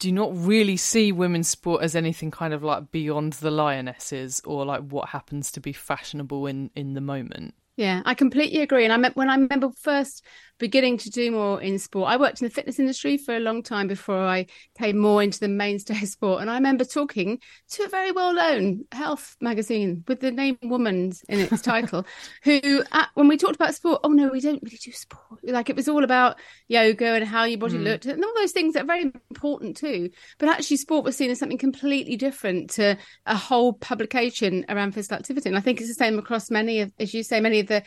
do 0.00 0.10
not 0.10 0.30
really 0.34 0.76
see 0.76 1.12
women's 1.12 1.48
sport 1.48 1.82
as 1.84 1.94
anything 1.94 2.30
kind 2.30 2.52
of 2.52 2.64
like 2.64 2.90
beyond 2.90 3.34
the 3.34 3.50
lionesses 3.50 4.40
or 4.44 4.64
like 4.64 4.80
what 4.80 5.10
happens 5.10 5.52
to 5.52 5.60
be 5.60 5.72
fashionable 5.72 6.46
in 6.46 6.70
in 6.74 6.94
the 6.94 7.00
moment. 7.00 7.54
Yeah, 7.76 8.02
I 8.04 8.14
completely 8.14 8.60
agree. 8.60 8.84
And 8.84 8.92
I 8.92 8.96
met 8.96 9.14
when 9.14 9.30
I 9.30 9.36
remember 9.36 9.70
first 9.78 10.24
beginning 10.60 10.98
to 10.98 11.10
do 11.10 11.32
more 11.32 11.60
in 11.60 11.78
sport. 11.78 12.10
I 12.10 12.16
worked 12.16 12.40
in 12.40 12.46
the 12.46 12.54
fitness 12.54 12.78
industry 12.78 13.16
for 13.16 13.34
a 13.34 13.40
long 13.40 13.62
time 13.62 13.88
before 13.88 14.22
I 14.22 14.46
came 14.78 14.98
more 14.98 15.22
into 15.22 15.40
the 15.40 15.48
mainstay 15.48 15.94
sport. 16.04 16.42
And 16.42 16.50
I 16.50 16.54
remember 16.54 16.84
talking 16.84 17.40
to 17.70 17.82
a 17.82 17.88
very 17.88 18.12
well 18.12 18.32
known 18.32 18.84
health 18.92 19.36
magazine 19.40 20.04
with 20.06 20.20
the 20.20 20.30
name 20.30 20.58
Woman's 20.62 21.24
in 21.28 21.40
its 21.40 21.62
title, 21.62 22.06
who, 22.44 22.84
at, 22.92 23.08
when 23.14 23.26
we 23.26 23.36
talked 23.36 23.56
about 23.56 23.74
sport, 23.74 24.00
oh 24.04 24.10
no, 24.10 24.28
we 24.28 24.40
don't 24.40 24.62
really 24.62 24.76
do 24.76 24.92
sport. 24.92 25.40
Like 25.42 25.70
it 25.70 25.76
was 25.76 25.88
all 25.88 26.04
about 26.04 26.38
yoga 26.68 27.14
and 27.14 27.24
how 27.24 27.44
your 27.44 27.58
body 27.58 27.78
mm. 27.78 27.84
looked 27.84 28.06
and 28.06 28.22
all 28.22 28.34
those 28.36 28.52
things 28.52 28.74
that 28.74 28.84
are 28.84 28.86
very 28.86 29.10
important 29.30 29.76
too. 29.76 30.10
But 30.38 30.50
actually, 30.50 30.76
sport 30.76 31.04
was 31.04 31.16
seen 31.16 31.30
as 31.30 31.38
something 31.38 31.58
completely 31.58 32.16
different 32.16 32.70
to 32.70 32.98
a 33.26 33.36
whole 33.36 33.72
publication 33.72 34.66
around 34.68 34.92
physical 34.92 35.16
activity. 35.16 35.48
And 35.48 35.56
I 35.56 35.62
think 35.62 35.80
it's 35.80 35.88
the 35.88 35.94
same 35.94 36.18
across 36.18 36.50
many 36.50 36.80
of, 36.80 36.92
as 37.00 37.14
you 37.14 37.22
say, 37.22 37.40
many 37.40 37.60
of 37.60 37.66
the 37.66 37.82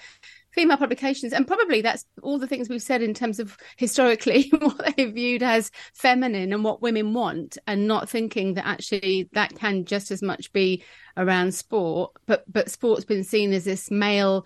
female 0.54 0.78
publications 0.78 1.34
and 1.34 1.48
probably 1.48 1.82
that's 1.82 2.06
all 2.22 2.38
the 2.38 2.48
things 2.48 2.70
we've 2.70 2.82
said 2.82 3.02
in 3.02 3.14
terms 3.14 3.40
of 3.40 3.58
historically 3.78 4.50
what 4.60 4.96
they 4.96 5.06
viewed 5.06 5.44
as 5.44 5.72
feminine 5.94 6.54
and 6.54 6.64
what 6.64 6.82
women 6.82 7.14
want 7.14 7.58
and 7.68 7.88
not 7.88 8.10
thinking 8.10 8.54
that 8.54 8.66
actually 8.66 9.30
that 9.34 9.56
can 9.58 9.86
just 9.86 10.12
as 10.12 10.22
much 10.22 10.52
be 10.54 10.84
around 11.18 11.54
sport 11.54 12.12
but 12.26 12.44
but 12.52 12.70
sport's 12.70 13.06
been 13.06 13.24
seen 13.24 13.52
as 13.54 13.66
this 13.66 13.92
male 13.92 14.46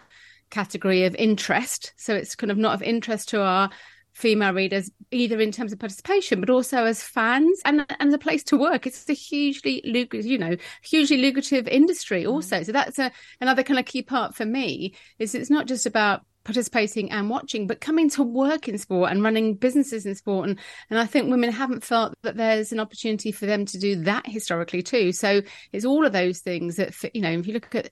category 0.49 1.05
of 1.05 1.15
interest. 1.15 1.93
So 1.97 2.15
it's 2.15 2.35
kind 2.35 2.51
of 2.51 2.57
not 2.57 2.73
of 2.73 2.83
interest 2.83 3.29
to 3.29 3.41
our 3.41 3.69
female 4.17 4.51
readers, 4.51 4.89
either 5.11 5.39
in 5.39 5.51
terms 5.51 5.71
of 5.71 5.77
participation, 5.79 6.39
but 6.39 6.49
also 6.49 6.85
as 6.85 7.03
fans 7.03 7.61
and 7.65 7.85
and 7.99 8.13
a 8.13 8.17
place 8.17 8.43
to 8.43 8.57
work. 8.57 8.87
It's 8.87 9.07
a 9.09 9.13
hugely 9.13 9.81
lucrative, 9.85 10.25
you 10.25 10.39
know, 10.39 10.57
hugely 10.81 11.17
lucrative 11.17 11.67
industry 11.67 12.23
mm. 12.23 12.31
also. 12.31 12.57
Mm. 12.57 12.65
So 12.65 12.71
that's 12.71 12.97
a, 12.97 13.11
another 13.39 13.61
kind 13.61 13.79
of 13.79 13.85
key 13.85 14.01
part 14.01 14.33
for 14.33 14.45
me 14.45 14.95
is 15.19 15.35
it's 15.35 15.51
not 15.51 15.67
just 15.67 15.85
about 15.85 16.21
participating 16.47 17.11
and 17.11 17.29
watching, 17.29 17.67
but 17.67 17.81
coming 17.81 18.09
to 18.09 18.23
work 18.23 18.69
in 18.69 18.77
sport 18.77 19.11
and 19.11 19.21
running 19.21 19.53
businesses 19.53 20.05
in 20.05 20.15
sport. 20.15 20.47
And, 20.47 20.57
and 20.89 20.97
I 20.97 21.05
think 21.05 21.29
women 21.29 21.51
haven't 21.51 21.83
felt 21.83 22.15
that 22.23 22.37
there's 22.37 22.71
an 22.71 22.79
opportunity 22.79 23.33
for 23.33 23.45
them 23.45 23.65
to 23.65 23.77
do 23.77 23.97
that 24.03 24.25
historically 24.25 24.81
too. 24.81 25.11
So 25.11 25.41
it's 25.73 25.83
all 25.83 26.05
of 26.05 26.13
those 26.13 26.39
things 26.39 26.77
that, 26.77 26.93
you 27.13 27.21
know, 27.21 27.31
if 27.31 27.47
you 27.47 27.53
look 27.53 27.75
at 27.75 27.91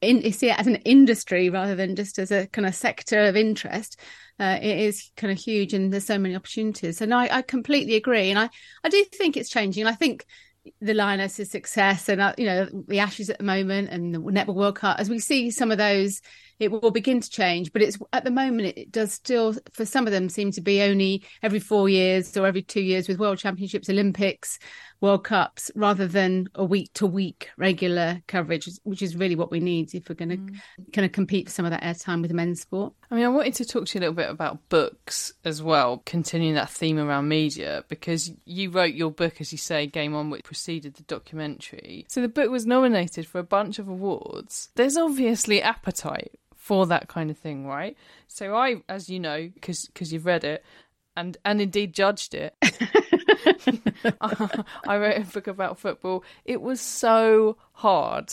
in, 0.00 0.22
you 0.22 0.32
see 0.32 0.50
it 0.50 0.58
as 0.58 0.66
an 0.66 0.76
industry 0.76 1.50
rather 1.50 1.76
than 1.76 1.94
just 1.94 2.18
as 2.18 2.32
a 2.32 2.48
kind 2.48 2.66
of 2.66 2.74
sector 2.74 3.26
of 3.26 3.36
interest, 3.36 4.00
uh, 4.40 4.58
it 4.60 4.78
is 4.78 5.12
kind 5.16 5.30
of 5.30 5.38
huge 5.38 5.72
and 5.72 5.92
there's 5.92 6.04
so 6.04 6.18
many 6.18 6.34
opportunities. 6.34 7.00
And 7.00 7.14
I, 7.14 7.28
I 7.30 7.42
completely 7.42 7.94
agree. 7.94 8.28
And 8.30 8.38
I, 8.40 8.50
I 8.82 8.88
do 8.88 9.04
think 9.04 9.36
it's 9.36 9.50
changing. 9.50 9.86
I 9.86 9.92
think 9.92 10.26
the 10.80 10.94
Lionesses' 10.94 11.50
success 11.50 12.08
and, 12.08 12.20
uh, 12.20 12.34
you 12.38 12.46
know, 12.46 12.66
the 12.88 12.98
Ashes 12.98 13.30
at 13.30 13.38
the 13.38 13.44
moment 13.44 13.90
and 13.90 14.12
the 14.12 14.18
Netball 14.18 14.54
World 14.54 14.76
Cup, 14.76 14.98
as 14.98 15.10
we 15.10 15.20
see 15.20 15.52
some 15.52 15.70
of 15.70 15.78
those 15.78 16.22
it 16.58 16.70
will 16.70 16.90
begin 16.90 17.20
to 17.20 17.30
change. 17.30 17.72
But 17.72 17.82
it's 17.82 17.98
at 18.12 18.24
the 18.24 18.30
moment 18.30 18.76
it 18.76 18.92
does 18.92 19.12
still 19.12 19.54
for 19.72 19.84
some 19.84 20.06
of 20.06 20.12
them 20.12 20.28
seem 20.28 20.50
to 20.52 20.60
be 20.60 20.82
only 20.82 21.22
every 21.42 21.60
four 21.60 21.88
years 21.88 22.36
or 22.36 22.46
every 22.46 22.62
two 22.62 22.82
years 22.82 23.08
with 23.08 23.18
World 23.18 23.38
Championships, 23.38 23.88
Olympics, 23.88 24.58
World 25.00 25.24
Cups, 25.24 25.70
rather 25.74 26.06
than 26.06 26.48
a 26.54 26.64
week 26.64 26.92
to 26.94 27.06
week 27.06 27.50
regular 27.58 28.22
coverage, 28.26 28.68
which 28.84 29.02
is 29.02 29.16
really 29.16 29.36
what 29.36 29.50
we 29.50 29.60
need 29.60 29.94
if 29.94 30.08
we're 30.08 30.14
going 30.14 30.30
to 30.30 30.36
mm. 30.36 30.92
kind 30.92 31.04
of 31.04 31.12
compete 31.12 31.48
for 31.48 31.52
some 31.52 31.64
of 31.64 31.72
that 31.72 31.82
airtime 31.82 32.22
with 32.22 32.32
men's 32.32 32.62
sport. 32.62 32.94
I 33.10 33.16
mean, 33.16 33.24
I 33.24 33.28
wanted 33.28 33.54
to 33.54 33.64
talk 33.64 33.86
to 33.86 33.98
you 33.98 34.00
a 34.00 34.02
little 34.02 34.14
bit 34.14 34.30
about 34.30 34.68
books 34.68 35.32
as 35.44 35.62
well, 35.62 36.02
continuing 36.06 36.54
that 36.54 36.70
theme 36.70 36.98
around 36.98 37.28
media, 37.28 37.84
because 37.88 38.32
you 38.44 38.70
wrote 38.70 38.94
your 38.94 39.10
book, 39.10 39.40
as 39.40 39.52
you 39.52 39.58
say, 39.58 39.86
Game 39.86 40.14
On, 40.14 40.30
which 40.30 40.44
preceded 40.44 40.94
the 40.94 41.02
documentary. 41.02 42.06
So 42.08 42.22
the 42.22 42.28
book 42.28 42.50
was 42.50 42.66
nominated 42.66 43.26
for 43.26 43.38
a 43.38 43.44
bunch 43.44 43.78
of 43.78 43.88
awards. 43.88 44.70
There's 44.74 44.96
obviously 44.96 45.60
appetite 45.60 46.32
for 46.64 46.86
that 46.86 47.08
kind 47.08 47.30
of 47.30 47.36
thing, 47.36 47.66
right? 47.66 47.94
So 48.26 48.56
I, 48.56 48.76
as 48.88 49.10
you 49.10 49.20
know, 49.20 49.50
because 49.52 49.84
because 49.84 50.14
you've 50.14 50.24
read 50.24 50.44
it 50.44 50.64
and 51.14 51.36
and 51.44 51.60
indeed 51.60 51.92
judged 51.92 52.32
it, 52.32 52.56
I 54.88 54.96
wrote 54.96 55.18
a 55.18 55.30
book 55.30 55.46
about 55.46 55.78
football. 55.78 56.24
It 56.46 56.62
was 56.62 56.80
so 56.80 57.58
hard 57.72 58.32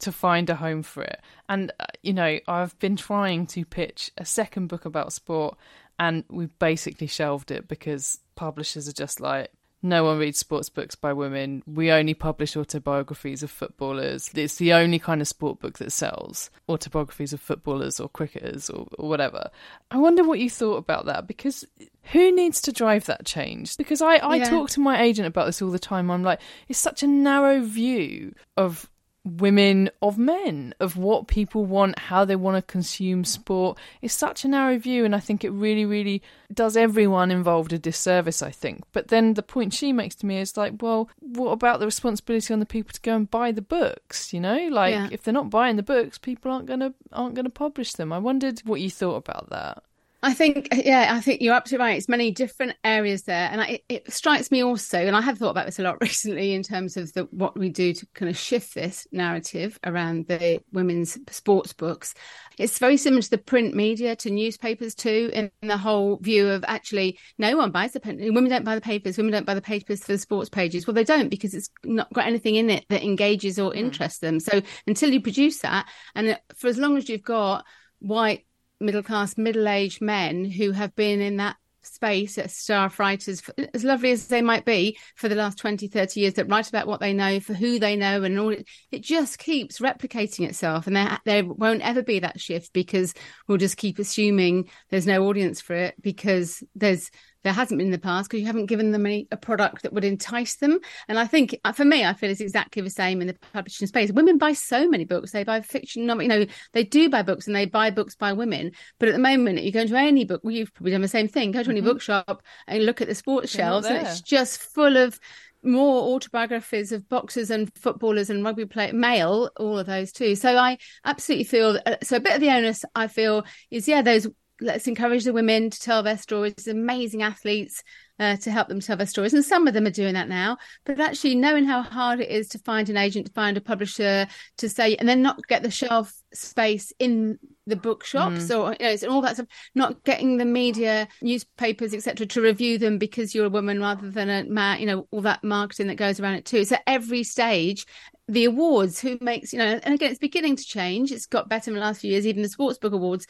to 0.00 0.10
find 0.10 0.50
a 0.50 0.56
home 0.56 0.82
for 0.82 1.04
it, 1.04 1.20
and 1.48 1.70
uh, 1.78 1.84
you 2.02 2.12
know 2.12 2.40
I've 2.48 2.76
been 2.80 2.96
trying 2.96 3.46
to 3.48 3.64
pitch 3.64 4.10
a 4.18 4.24
second 4.24 4.66
book 4.66 4.84
about 4.84 5.12
sport, 5.12 5.56
and 6.00 6.24
we've 6.28 6.58
basically 6.58 7.06
shelved 7.06 7.52
it 7.52 7.68
because 7.68 8.18
publishers 8.34 8.88
are 8.88 8.92
just 8.92 9.20
like 9.20 9.52
no 9.82 10.04
one 10.04 10.18
reads 10.18 10.38
sports 10.38 10.68
books 10.68 10.94
by 10.94 11.12
women. 11.12 11.62
We 11.66 11.90
only 11.90 12.14
publish 12.14 12.56
autobiographies 12.56 13.42
of 13.42 13.50
footballers. 13.50 14.30
It's 14.34 14.56
the 14.56 14.72
only 14.72 15.00
kind 15.00 15.20
of 15.20 15.26
sport 15.26 15.58
book 15.58 15.78
that 15.78 15.90
sells 15.90 16.50
autobiographies 16.68 17.32
of 17.32 17.40
footballers 17.40 17.98
or 17.98 18.08
cricketers 18.08 18.70
or, 18.70 18.86
or, 18.98 19.08
whatever. 19.08 19.50
I 19.90 19.98
wonder 19.98 20.22
what 20.22 20.38
you 20.38 20.48
thought 20.48 20.76
about 20.76 21.06
that 21.06 21.26
because 21.26 21.64
who 22.12 22.30
needs 22.32 22.60
to 22.62 22.72
drive 22.72 23.06
that 23.06 23.26
change? 23.26 23.76
Because 23.76 24.00
I, 24.00 24.16
I 24.16 24.36
yeah. 24.36 24.50
talk 24.50 24.70
to 24.70 24.80
my 24.80 25.02
agent 25.02 25.26
about 25.26 25.46
this 25.46 25.60
all 25.60 25.70
the 25.70 25.78
time. 25.78 26.10
I'm 26.10 26.22
like, 26.22 26.40
it's 26.68 26.78
such 26.78 27.02
a 27.02 27.08
narrow 27.08 27.60
view 27.60 28.34
of 28.56 28.88
women 29.24 29.88
of 30.00 30.18
men 30.18 30.74
of 30.80 30.96
what 30.96 31.28
people 31.28 31.64
want 31.64 31.98
how 31.98 32.24
they 32.24 32.34
want 32.34 32.56
to 32.56 32.72
consume 32.72 33.24
sport. 33.24 33.78
It's 34.00 34.14
such 34.14 34.44
a 34.44 34.48
narrow 34.48 34.78
view 34.78 35.04
and 35.04 35.14
i 35.14 35.20
think 35.20 35.44
it 35.44 35.50
really 35.50 35.84
really 35.84 36.22
does 36.52 36.76
everyone 36.76 37.30
involved 37.30 37.72
a 37.72 37.78
disservice 37.78 38.42
i 38.42 38.50
think. 38.50 38.82
But 38.92 39.08
then 39.08 39.34
the 39.34 39.42
point 39.42 39.74
she 39.74 39.92
makes 39.92 40.16
to 40.16 40.26
me 40.26 40.38
is 40.38 40.56
like 40.56 40.82
well 40.82 41.08
what 41.20 41.52
about 41.52 41.78
the 41.78 41.86
responsibility 41.86 42.52
on 42.52 42.60
the 42.60 42.66
people 42.66 42.92
to 42.92 43.00
go 43.00 43.14
and 43.14 43.30
buy 43.30 43.52
the 43.52 43.62
books 43.62 44.32
you 44.32 44.40
know? 44.40 44.68
Like 44.68 44.92
yeah. 44.92 45.08
if 45.12 45.22
they're 45.22 45.34
not 45.34 45.50
buying 45.50 45.76
the 45.76 45.82
books 45.82 46.18
people 46.18 46.50
aren't 46.50 46.66
going 46.66 46.80
to 46.80 46.94
aren't 47.12 47.34
going 47.34 47.44
to 47.44 47.50
publish 47.50 47.92
them. 47.92 48.12
I 48.12 48.18
wondered 48.18 48.60
what 48.64 48.80
you 48.80 48.90
thought 48.90 49.16
about 49.16 49.50
that 49.50 49.84
I 50.24 50.34
think, 50.34 50.68
yeah, 50.72 51.08
I 51.10 51.20
think 51.20 51.42
you're 51.42 51.54
absolutely 51.54 51.84
right. 51.84 51.96
It's 51.98 52.08
many 52.08 52.30
different 52.30 52.76
areas 52.84 53.24
there, 53.24 53.48
and 53.50 53.60
I, 53.60 53.64
it, 53.64 53.84
it, 53.88 54.12
strikes 54.12 54.52
me 54.52 54.62
also, 54.62 54.98
and 54.98 55.16
I 55.16 55.20
have 55.20 55.36
thought 55.36 55.50
about 55.50 55.66
this 55.66 55.80
a 55.80 55.82
lot 55.82 55.96
recently 56.00 56.54
in 56.54 56.62
terms 56.62 56.96
of 56.96 57.12
the, 57.12 57.24
what 57.32 57.58
we 57.58 57.70
do 57.70 57.92
to 57.92 58.06
kind 58.14 58.30
of 58.30 58.38
shift 58.38 58.74
this 58.74 59.06
narrative 59.10 59.80
around 59.84 60.28
the 60.28 60.60
women's 60.72 61.18
sports 61.28 61.72
books. 61.72 62.14
It's 62.56 62.78
very 62.78 62.98
similar 62.98 63.22
to 63.22 63.30
the 63.30 63.38
print 63.38 63.74
media, 63.74 64.14
to 64.16 64.30
newspapers 64.30 64.94
too, 64.94 65.30
in 65.32 65.50
the 65.60 65.76
whole 65.76 66.18
view 66.18 66.48
of 66.48 66.64
actually 66.68 67.18
no 67.38 67.56
one 67.56 67.72
buys 67.72 67.92
the 67.92 68.00
pen. 68.00 68.18
Women 68.18 68.48
don't 68.48 68.64
buy 68.64 68.76
the 68.76 68.80
papers. 68.80 69.16
Women 69.16 69.32
don't 69.32 69.46
buy 69.46 69.54
the 69.54 69.60
papers 69.60 70.04
for 70.04 70.12
the 70.12 70.18
sports 70.18 70.48
pages. 70.48 70.86
Well, 70.86 70.94
they 70.94 71.04
don't 71.04 71.30
because 71.30 71.54
it's 71.54 71.70
not 71.82 72.12
got 72.12 72.26
anything 72.26 72.54
in 72.54 72.70
it 72.70 72.84
that 72.90 73.02
engages 73.02 73.58
or 73.58 73.72
hmm. 73.72 73.78
interests 73.78 74.18
mm. 74.18 74.22
them. 74.22 74.40
So 74.40 74.62
until 74.86 75.10
you 75.10 75.20
produce 75.20 75.60
that, 75.60 75.88
and 76.14 76.38
for 76.54 76.68
as 76.68 76.78
long 76.78 76.96
as 76.96 77.08
you've 77.08 77.24
got 77.24 77.64
white 77.98 78.44
middle 78.82 79.02
class, 79.02 79.38
middle 79.38 79.68
aged 79.68 80.00
men 80.00 80.44
who 80.44 80.72
have 80.72 80.94
been 80.94 81.20
in 81.20 81.36
that 81.38 81.56
space 81.82 82.38
as 82.38 82.54
staff 82.54 82.98
writers, 82.98 83.42
as 83.74 83.84
lovely 83.84 84.10
as 84.12 84.28
they 84.28 84.42
might 84.42 84.64
be, 84.64 84.96
for 85.16 85.28
the 85.28 85.34
last 85.34 85.58
20, 85.58 85.88
30 85.88 86.20
years 86.20 86.34
that 86.34 86.48
write 86.48 86.68
about 86.68 86.86
what 86.86 87.00
they 87.00 87.12
know, 87.12 87.40
for 87.40 87.54
who 87.54 87.78
they 87.78 87.96
know, 87.96 88.22
and 88.22 88.38
all 88.38 88.50
it, 88.50 88.66
it 88.90 89.02
just 89.02 89.38
keeps 89.38 89.78
replicating 89.78 90.46
itself. 90.48 90.86
And 90.86 90.96
there, 90.96 91.18
there 91.24 91.44
won't 91.44 91.82
ever 91.82 92.02
be 92.02 92.20
that 92.20 92.40
shift 92.40 92.72
because 92.72 93.14
we'll 93.46 93.58
just 93.58 93.76
keep 93.76 93.98
assuming 93.98 94.68
there's 94.90 95.06
no 95.06 95.26
audience 95.26 95.60
for 95.60 95.74
it 95.74 95.94
because 96.00 96.62
there's 96.74 97.10
there 97.44 97.52
hasn't 97.52 97.78
been 97.78 97.88
in 97.88 97.92
the 97.92 97.98
past 97.98 98.28
because 98.28 98.40
you 98.40 98.46
haven't 98.46 98.66
given 98.66 98.92
them 98.92 99.06
a, 99.06 99.26
a, 99.30 99.36
product 99.36 99.82
that 99.82 99.92
would 99.92 100.04
entice 100.04 100.56
them. 100.56 100.78
And 101.08 101.18
I 101.18 101.26
think 101.26 101.58
uh, 101.64 101.72
for 101.72 101.84
me, 101.84 102.04
I 102.04 102.14
feel 102.14 102.30
it's 102.30 102.40
exactly 102.40 102.82
the 102.82 102.90
same 102.90 103.20
in 103.20 103.26
the 103.26 103.36
publishing 103.52 103.86
space. 103.86 104.12
Women 104.12 104.38
buy 104.38 104.52
so 104.52 104.88
many 104.88 105.04
books. 105.04 105.32
They 105.32 105.44
buy 105.44 105.60
fiction, 105.60 106.02
you 106.02 106.28
know, 106.28 106.46
they 106.72 106.84
do 106.84 107.08
buy 107.08 107.22
books 107.22 107.46
and 107.46 107.56
they 107.56 107.66
buy 107.66 107.90
books 107.90 108.14
by 108.14 108.32
women. 108.32 108.72
But 108.98 109.08
at 109.08 109.12
the 109.12 109.18
moment, 109.18 109.62
you 109.62 109.72
go 109.72 109.80
into 109.80 109.96
any 109.96 110.24
book, 110.24 110.42
well, 110.44 110.52
you've 110.52 110.72
probably 110.74 110.92
done 110.92 111.02
the 111.02 111.08
same 111.08 111.28
thing. 111.28 111.50
Go 111.50 111.62
to 111.62 111.70
any 111.70 111.80
mm-hmm. 111.80 111.88
bookshop 111.88 112.42
and 112.66 112.86
look 112.86 113.00
at 113.00 113.08
the 113.08 113.14
sports 113.14 113.52
They're 113.52 113.64
shelves, 113.64 113.86
and 113.86 114.06
it's 114.06 114.20
just 114.20 114.62
full 114.62 114.96
of 114.96 115.18
more 115.64 116.14
autobiographies 116.14 116.92
of 116.92 117.08
boxers 117.08 117.50
and 117.50 117.72
footballers 117.76 118.30
and 118.30 118.44
rugby 118.44 118.66
player 118.66 118.92
male 118.92 119.48
all 119.58 119.78
of 119.78 119.86
those 119.86 120.10
too 120.10 120.34
so 120.34 120.56
i 120.56 120.76
absolutely 121.04 121.44
feel 121.44 121.78
uh, 121.86 121.94
so 122.02 122.16
a 122.16 122.20
bit 122.20 122.34
of 122.34 122.40
the 122.40 122.50
onus 122.50 122.84
i 122.96 123.06
feel 123.06 123.44
is 123.70 123.86
yeah 123.86 124.02
those 124.02 124.26
let's 124.62 124.86
encourage 124.86 125.24
the 125.24 125.32
women 125.32 125.70
to 125.70 125.80
tell 125.80 126.02
their 126.02 126.18
stories 126.18 126.66
amazing 126.66 127.22
athletes 127.22 127.82
uh, 128.18 128.36
to 128.36 128.50
help 128.50 128.68
them 128.68 128.80
tell 128.80 128.96
their 128.96 129.06
stories. 129.06 129.34
And 129.34 129.44
some 129.44 129.66
of 129.66 129.74
them 129.74 129.86
are 129.86 129.90
doing 129.90 130.14
that 130.14 130.28
now. 130.28 130.56
But 130.84 131.00
actually 131.00 131.34
knowing 131.34 131.64
how 131.64 131.82
hard 131.82 132.20
it 132.20 132.30
is 132.30 132.48
to 132.48 132.58
find 132.58 132.88
an 132.88 132.96
agent 132.96 133.26
to 133.26 133.32
find 133.32 133.56
a 133.56 133.60
publisher 133.60 134.26
to 134.58 134.68
say 134.68 134.94
and 134.96 135.08
then 135.08 135.22
not 135.22 135.44
get 135.48 135.62
the 135.62 135.70
shelf 135.70 136.12
space 136.32 136.92
in 136.98 137.38
the 137.66 137.76
bookshops 137.76 138.44
mm. 138.44 138.58
or 138.58 138.76
you 138.78 138.86
know, 138.86 138.92
and 138.92 139.04
all 139.04 139.20
that 139.20 139.34
stuff 139.34 139.46
not 139.74 140.02
getting 140.02 140.36
the 140.36 140.44
media 140.44 141.06
newspapers 141.20 141.94
etc 141.94 142.26
to 142.26 142.40
review 142.40 142.76
them 142.76 142.98
because 142.98 143.36
you're 143.36 143.46
a 143.46 143.50
woman 143.50 143.80
rather 143.80 144.10
than 144.10 144.28
a 144.28 144.42
man 144.44 144.80
you 144.80 144.86
know 144.86 145.06
all 145.12 145.20
that 145.20 145.44
marketing 145.44 145.86
that 145.86 145.94
goes 145.94 146.18
around 146.18 146.34
it 146.34 146.44
too. 146.44 146.64
So 146.64 146.76
every 146.86 147.22
stage 147.22 147.86
the 148.28 148.44
awards 148.44 149.00
who 149.00 149.18
makes 149.20 149.52
you 149.52 149.58
know 149.58 149.78
and 149.82 149.94
again 149.94 150.10
it's 150.10 150.18
beginning 150.18 150.56
to 150.56 150.64
change. 150.64 151.12
It's 151.12 151.26
got 151.26 151.48
better 151.48 151.70
in 151.70 151.74
the 151.74 151.80
last 151.80 152.00
few 152.00 152.10
years 152.10 152.26
even 152.26 152.42
the 152.42 152.48
sports 152.48 152.78
book 152.78 152.92
awards 152.92 153.26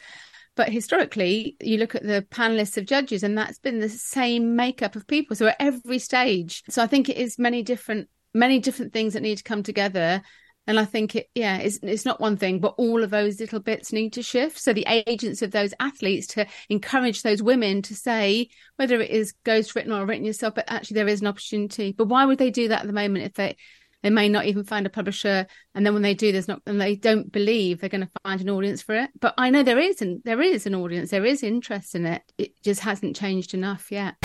but 0.55 0.69
historically, 0.69 1.55
you 1.59 1.77
look 1.77 1.95
at 1.95 2.03
the 2.03 2.25
panelists 2.29 2.77
of 2.77 2.85
judges, 2.85 3.23
and 3.23 3.37
that's 3.37 3.59
been 3.59 3.79
the 3.79 3.89
same 3.89 4.55
makeup 4.55 4.95
of 4.95 5.07
people. 5.07 5.35
So 5.35 5.47
at 5.47 5.55
every 5.59 5.99
stage. 5.99 6.63
So 6.69 6.83
I 6.83 6.87
think 6.87 7.09
it 7.09 7.17
is 7.17 7.39
many 7.39 7.63
different 7.63 8.07
many 8.33 8.59
different 8.59 8.93
things 8.93 9.13
that 9.13 9.21
need 9.21 9.37
to 9.37 9.43
come 9.43 9.63
together. 9.63 10.21
And 10.65 10.79
I 10.79 10.85
think 10.85 11.15
it, 11.15 11.27
yeah, 11.35 11.57
it's, 11.57 11.77
it's 11.83 12.05
not 12.05 12.21
one 12.21 12.37
thing, 12.37 12.59
but 12.59 12.75
all 12.77 13.03
of 13.03 13.09
those 13.09 13.39
little 13.39 13.59
bits 13.59 13.91
need 13.91 14.13
to 14.13 14.23
shift. 14.23 14.57
So 14.57 14.71
the 14.71 14.85
agents 14.87 15.41
of 15.41 15.51
those 15.51 15.73
athletes 15.79 16.27
to 16.27 16.47
encourage 16.69 17.21
those 17.21 17.43
women 17.43 17.81
to 17.83 17.95
say, 17.95 18.49
whether 18.77 19.01
it 19.01 19.09
is 19.09 19.33
ghost 19.43 19.75
written 19.75 19.91
or 19.91 20.05
written 20.05 20.25
yourself, 20.25 20.55
but 20.55 20.65
actually 20.69 20.95
there 20.95 21.09
is 21.09 21.19
an 21.19 21.27
opportunity. 21.27 21.91
But 21.91 22.07
why 22.07 22.25
would 22.25 22.37
they 22.37 22.49
do 22.49 22.69
that 22.69 22.81
at 22.81 22.87
the 22.87 22.93
moment 22.93 23.25
if 23.25 23.33
they 23.33 23.57
they 24.03 24.09
may 24.09 24.27
not 24.29 24.45
even 24.45 24.65
find 24.65 24.85
a 24.85 24.89
publisher, 24.89 25.47
and 25.73 25.85
then 25.85 25.93
when 25.93 26.03
they 26.03 26.13
do, 26.13 26.31
there's 26.33 26.49
not, 26.49 26.61
and 26.67 26.79
they 26.79 26.95
don't 26.95 27.31
believe 27.31 27.79
they're 27.79 27.89
going 27.89 28.01
to 28.01 28.11
find 28.21 28.41
an 28.41 28.49
audience 28.49 28.81
for 28.81 28.93
it. 28.93 29.09
But 29.19 29.33
I 29.37 29.49
know 29.49 29.63
there 29.63 29.79
is, 29.79 30.01
and 30.01 30.21
there 30.25 30.41
is 30.41 30.65
an 30.65 30.75
audience, 30.75 31.09
there 31.09 31.25
is 31.25 31.41
interest 31.41 31.95
in 31.95 32.05
it. 32.05 32.21
It 32.37 32.61
just 32.61 32.81
hasn't 32.81 33.15
changed 33.15 33.53
enough 33.53 33.91
yet. 33.91 34.15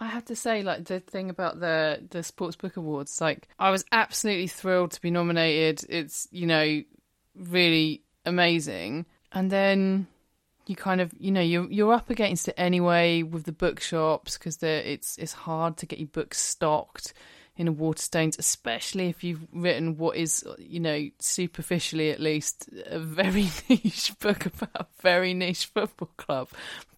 I 0.00 0.06
have 0.06 0.24
to 0.26 0.36
say, 0.36 0.62
like 0.62 0.86
the 0.86 1.00
thing 1.00 1.28
about 1.28 1.60
the 1.60 2.06
the 2.10 2.22
Sports 2.22 2.56
Book 2.56 2.78
Awards, 2.78 3.20
like 3.20 3.46
I 3.58 3.70
was 3.70 3.84
absolutely 3.92 4.46
thrilled 4.46 4.92
to 4.92 5.00
be 5.02 5.10
nominated. 5.10 5.84
It's 5.90 6.28
you 6.30 6.46
know 6.46 6.82
really 7.34 8.04
amazing, 8.24 9.04
and 9.32 9.50
then 9.50 10.06
you 10.66 10.76
kind 10.76 11.00
of 11.00 11.12
you 11.18 11.30
know 11.30 11.40
you're 11.40 11.70
you're 11.70 11.92
up 11.92 12.10
against 12.10 12.48
it 12.48 12.54
anyway 12.56 13.22
with 13.22 13.44
the 13.44 13.52
bookshops 13.52 14.38
because 14.38 14.62
it's 14.62 15.16
it's 15.18 15.32
hard 15.32 15.76
to 15.78 15.86
get 15.86 15.98
your 15.98 16.08
books 16.08 16.40
stocked. 16.40 17.12
In 17.56 17.68
a 17.68 17.72
Waterstones, 17.72 18.38
especially 18.38 19.08
if 19.08 19.22
you've 19.22 19.46
written 19.52 19.96
what 19.96 20.16
is, 20.16 20.44
you 20.58 20.80
know, 20.80 21.08
superficially 21.20 22.10
at 22.10 22.18
least, 22.18 22.68
a 22.86 22.98
very 22.98 23.48
niche 23.68 24.12
book 24.18 24.46
about 24.46 24.70
a 24.74 24.86
very 25.00 25.34
niche 25.34 25.66
football 25.66 26.10
club. 26.16 26.48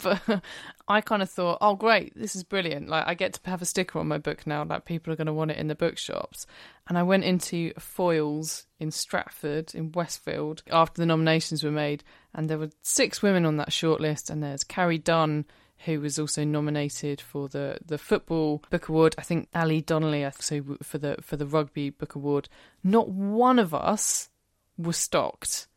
But 0.03 0.23
I 0.89 1.03
kind 1.03 1.21
of 1.21 1.29
thought, 1.29 1.59
oh, 1.61 1.75
great, 1.75 2.15
this 2.17 2.35
is 2.35 2.43
brilliant. 2.43 2.89
Like, 2.89 3.07
I 3.07 3.13
get 3.13 3.35
to 3.35 3.51
have 3.51 3.61
a 3.61 3.67
sticker 3.67 3.99
on 3.99 4.09
my 4.09 4.19
book 4.19 4.47
now, 4.47 4.65
like, 4.65 4.87
people 4.87 5.13
are 5.13 5.17
going 5.17 5.27
to 5.27 5.33
want 5.35 5.51
it 5.51 5.59
in 5.59 5.69
the 5.69 5.75
bookshops. 5.75 6.47
And 6.89 6.97
I 6.97 7.03
went 7.03 7.25
into 7.25 7.75
Foyles 7.75 8.65
in 8.81 8.91
Stratford, 8.91 9.75
in 9.75 9.93
Westfield, 9.93 10.63
after 10.71 11.03
the 11.03 11.07
nominations 11.07 11.65
were 11.65 11.71
made, 11.71 12.03
and 12.35 12.49
there 12.49 12.59
were 12.59 12.71
six 12.81 13.21
women 13.23 13.45
on 13.45 13.59
that 13.59 13.71
shortlist, 13.71 14.31
and 14.31 14.43
there's 14.43 14.65
Carrie 14.65 14.99
Dunn 14.99 15.45
who 15.85 16.01
was 16.01 16.19
also 16.19 16.45
nominated 16.45 17.21
for 17.21 17.49
the, 17.49 17.79
the 17.85 17.99
football 17.99 18.63
book 18.71 18.89
award. 18.89 19.15
I 19.19 19.23
think 19.23 19.49
Ali 19.55 19.81
Donnelly, 19.81 20.29
so 20.39 20.79
for 20.83 20.99
the 20.99 21.17
for 21.21 21.37
the 21.37 21.47
rugby 21.47 21.91
book 21.91 22.15
award. 22.15 22.49
Not 22.83 23.09
one 23.09 23.59
of 23.59 23.75
us 23.75 24.31
was 24.79 24.97
stocked 24.97 25.69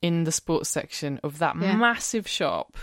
in 0.00 0.24
the 0.24 0.32
sports 0.32 0.68
section 0.68 1.20
of 1.22 1.38
that 1.38 1.56
yeah. 1.60 1.76
massive 1.76 2.26
shop. 2.26 2.76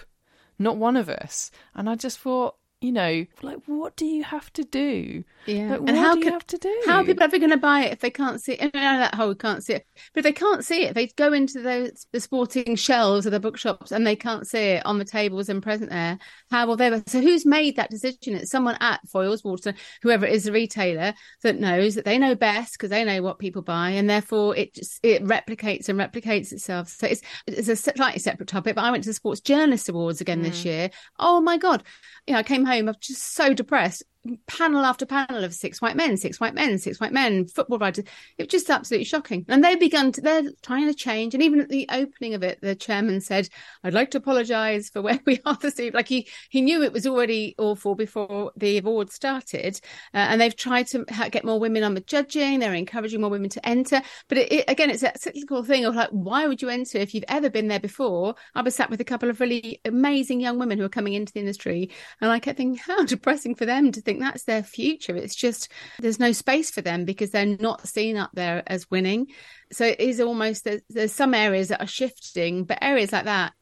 Not 0.57 0.77
one 0.77 0.97
of 0.97 1.09
us. 1.09 1.51
And 1.73 1.89
I 1.89 1.95
just 1.95 2.19
thought, 2.19 2.55
you 2.81 2.93
know, 2.93 3.25
like 3.41 3.57
what 3.65 3.98
do 3.98 4.05
you 4.05 4.24
have 4.24 4.51
to 4.53 4.63
do? 4.63 5.24
Yeah, 5.45 5.71
like, 5.71 5.81
and 5.81 5.98
how 5.98 6.15
do 6.15 6.21
you 6.21 6.31
have 6.31 6.48
to 6.48 6.57
do? 6.57 6.83
How 6.86 6.98
are 6.98 7.03
people 7.03 7.24
ever 7.24 7.38
going 7.38 7.50
to 7.50 7.57
buy 7.57 7.81
it 7.81 7.91
if 7.91 8.00
they 8.00 8.09
can't 8.09 8.41
see 8.41 8.53
it? 8.53 8.71
I 8.74 8.79
know 8.79 9.00
that 9.00 9.15
whole 9.15 9.36
can't 9.36 9.63
see 9.63 9.74
it, 9.74 9.88
but 10.13 10.19
if 10.19 10.24
they 10.24 10.31
can't 10.31 10.63
see 10.63 10.83
it, 10.83 10.95
they 10.95 11.07
go 11.07 11.33
into 11.33 11.62
those 11.62 12.07
the 12.13 12.21
sporting 12.21 12.77
shelves 12.77 13.25
of 13.25 13.33
the 13.33 13.39
bookshops 13.39 13.91
and 13.91 14.07
they 14.07 14.15
can't 14.15 14.48
see 14.48 14.59
it 14.59 14.86
on 14.86 14.98
the 14.98 15.03
tables 15.03 15.50
and 15.50 15.62
present 15.62 15.89
there. 15.89 16.19
How 16.51 16.67
will 16.67 16.77
they? 16.77 17.01
So 17.07 17.19
who's 17.19 17.45
made 17.45 17.75
that 17.75 17.89
decision? 17.89 18.36
It's 18.36 18.50
someone 18.50 18.77
at 18.79 19.01
Foyles, 19.13 19.43
Water, 19.43 19.74
whoever 20.01 20.25
it 20.25 20.31
is, 20.31 20.45
the 20.45 20.53
retailer 20.53 21.13
that 21.43 21.59
knows 21.59 21.95
that 21.95 22.05
they 22.05 22.17
know 22.17 22.33
best 22.33 22.74
because 22.74 22.91
they 22.91 23.03
know 23.03 23.21
what 23.21 23.39
people 23.39 23.62
buy, 23.62 23.89
and 23.89 24.09
therefore 24.09 24.55
it 24.55 24.75
just 24.75 25.00
it 25.03 25.21
replicates 25.25 25.89
and 25.89 26.00
replicates 26.00 26.53
itself. 26.53 26.88
So 26.88 27.07
it's 27.07 27.21
it's 27.45 27.67
a 27.67 27.75
slightly 27.75 28.19
separate 28.19 28.48
topic. 28.48 28.75
But 28.75 28.86
I 28.86 28.91
went 28.91 29.03
to 29.03 29.09
the 29.09 29.13
Sports 29.13 29.41
Journalist 29.41 29.89
Awards 29.89 30.21
again 30.21 30.39
mm. 30.39 30.43
this 30.43 30.63
year. 30.63 30.91
Oh 31.19 31.41
my 31.41 31.57
god! 31.57 31.83
You 32.25 32.33
know, 32.33 32.39
I 32.39 32.43
came 32.43 32.68
home. 32.69 32.89
I'm 32.89 32.95
just 33.01 33.33
so 33.33 33.53
depressed 33.53 34.03
panel 34.47 34.85
after 34.85 35.05
panel 35.05 35.43
of 35.43 35.53
six 35.53 35.81
white 35.81 35.95
men, 35.95 36.17
six 36.17 36.39
white 36.39 36.53
men, 36.53 36.77
six 36.77 36.99
white 36.99 37.13
men, 37.13 37.47
football 37.47 37.79
writers. 37.79 38.05
It 38.38 38.43
was 38.43 38.47
just 38.49 38.69
absolutely 38.69 39.05
shocking. 39.05 39.45
And 39.47 39.63
they've 39.63 39.79
begun 39.79 40.11
to, 40.11 40.21
they're 40.21 40.51
trying 40.61 40.88
to 40.88 40.93
change. 40.93 41.33
And 41.33 41.41
even 41.41 41.61
at 41.61 41.69
the 41.69 41.88
opening 41.89 42.33
of 42.33 42.43
it, 42.43 42.59
the 42.61 42.75
chairman 42.75 43.21
said, 43.21 43.49
I'd 43.83 43.93
like 43.93 44.11
to 44.11 44.17
apologise 44.17 44.89
for 44.89 45.01
where 45.01 45.19
we 45.25 45.39
are 45.45 45.57
this 45.61 45.79
evening. 45.79 45.93
Like 45.93 46.07
he, 46.07 46.27
he 46.49 46.61
knew 46.61 46.83
it 46.83 46.93
was 46.93 47.07
already 47.07 47.55
awful 47.57 47.95
before 47.95 48.51
the 48.57 48.77
award 48.77 49.11
started. 49.11 49.79
Uh, 50.13 50.17
and 50.17 50.41
they've 50.41 50.55
tried 50.55 50.88
to 50.88 51.05
get 51.31 51.45
more 51.45 51.59
women 51.59 51.83
on 51.83 51.93
the 51.93 52.01
judging. 52.01 52.59
They're 52.59 52.73
encouraging 52.73 53.21
more 53.21 53.29
women 53.29 53.49
to 53.51 53.67
enter. 53.67 54.01
But 54.27 54.39
it, 54.39 54.51
it, 54.51 54.65
again, 54.67 54.89
it's 54.89 55.01
that 55.01 55.21
cyclical 55.21 55.63
thing 55.63 55.85
of 55.85 55.95
like, 55.95 56.09
why 56.09 56.47
would 56.47 56.61
you 56.61 56.69
enter 56.69 56.97
if 56.97 57.13
you've 57.13 57.23
ever 57.29 57.49
been 57.49 57.69
there 57.69 57.79
before? 57.79 58.35
I 58.53 58.61
was 58.61 58.75
sat 58.75 58.89
with 58.89 58.99
a 58.99 59.05
couple 59.05 59.29
of 59.29 59.39
really 59.39 59.79
amazing 59.85 60.41
young 60.41 60.59
women 60.59 60.77
who 60.77 60.83
are 60.83 60.89
coming 60.89 61.13
into 61.13 61.31
the 61.31 61.39
industry. 61.39 61.89
And 62.19 62.31
I 62.31 62.39
kept 62.39 62.57
thinking, 62.57 62.75
how 62.85 63.05
depressing 63.05 63.55
for 63.55 63.65
them 63.65 63.91
to 63.91 64.01
think 64.01 64.09
that's 64.18 64.46
their 64.46 64.63
future. 64.63 65.16
It's 65.16 65.36
just 65.36 65.72
there's 66.00 66.20
no 66.20 66.32
space 66.32 66.72
for 66.72 66.82
them 66.82 67.06
because 67.06 67.30
they're 67.30 67.46
not 67.46 67.88
seen 67.88 68.18
up 68.18 68.32
there 68.34 68.63
as 68.66 68.89
winning. 68.89 69.28
So 69.72 69.86
it 69.86 70.00
is 70.00 70.20
almost 70.20 70.63
there's, 70.63 70.82
there's 70.89 71.13
some 71.13 71.36
areas 71.36 71.68
that 71.68 71.82
are 71.82 71.88
shifting, 71.88 72.63
but 72.63 72.80
areas 72.82 73.12
like 73.12 73.25
that, 73.25 73.54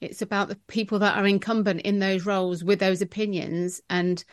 it's 0.00 0.22
about 0.22 0.48
the 0.48 0.58
people 0.66 0.98
that 0.98 1.16
are 1.16 1.26
incumbent 1.26 1.82
in 1.82 2.00
those 2.00 2.26
roles 2.26 2.64
with 2.64 2.80
those 2.80 3.02
opinions 3.02 3.80
and 3.88 4.24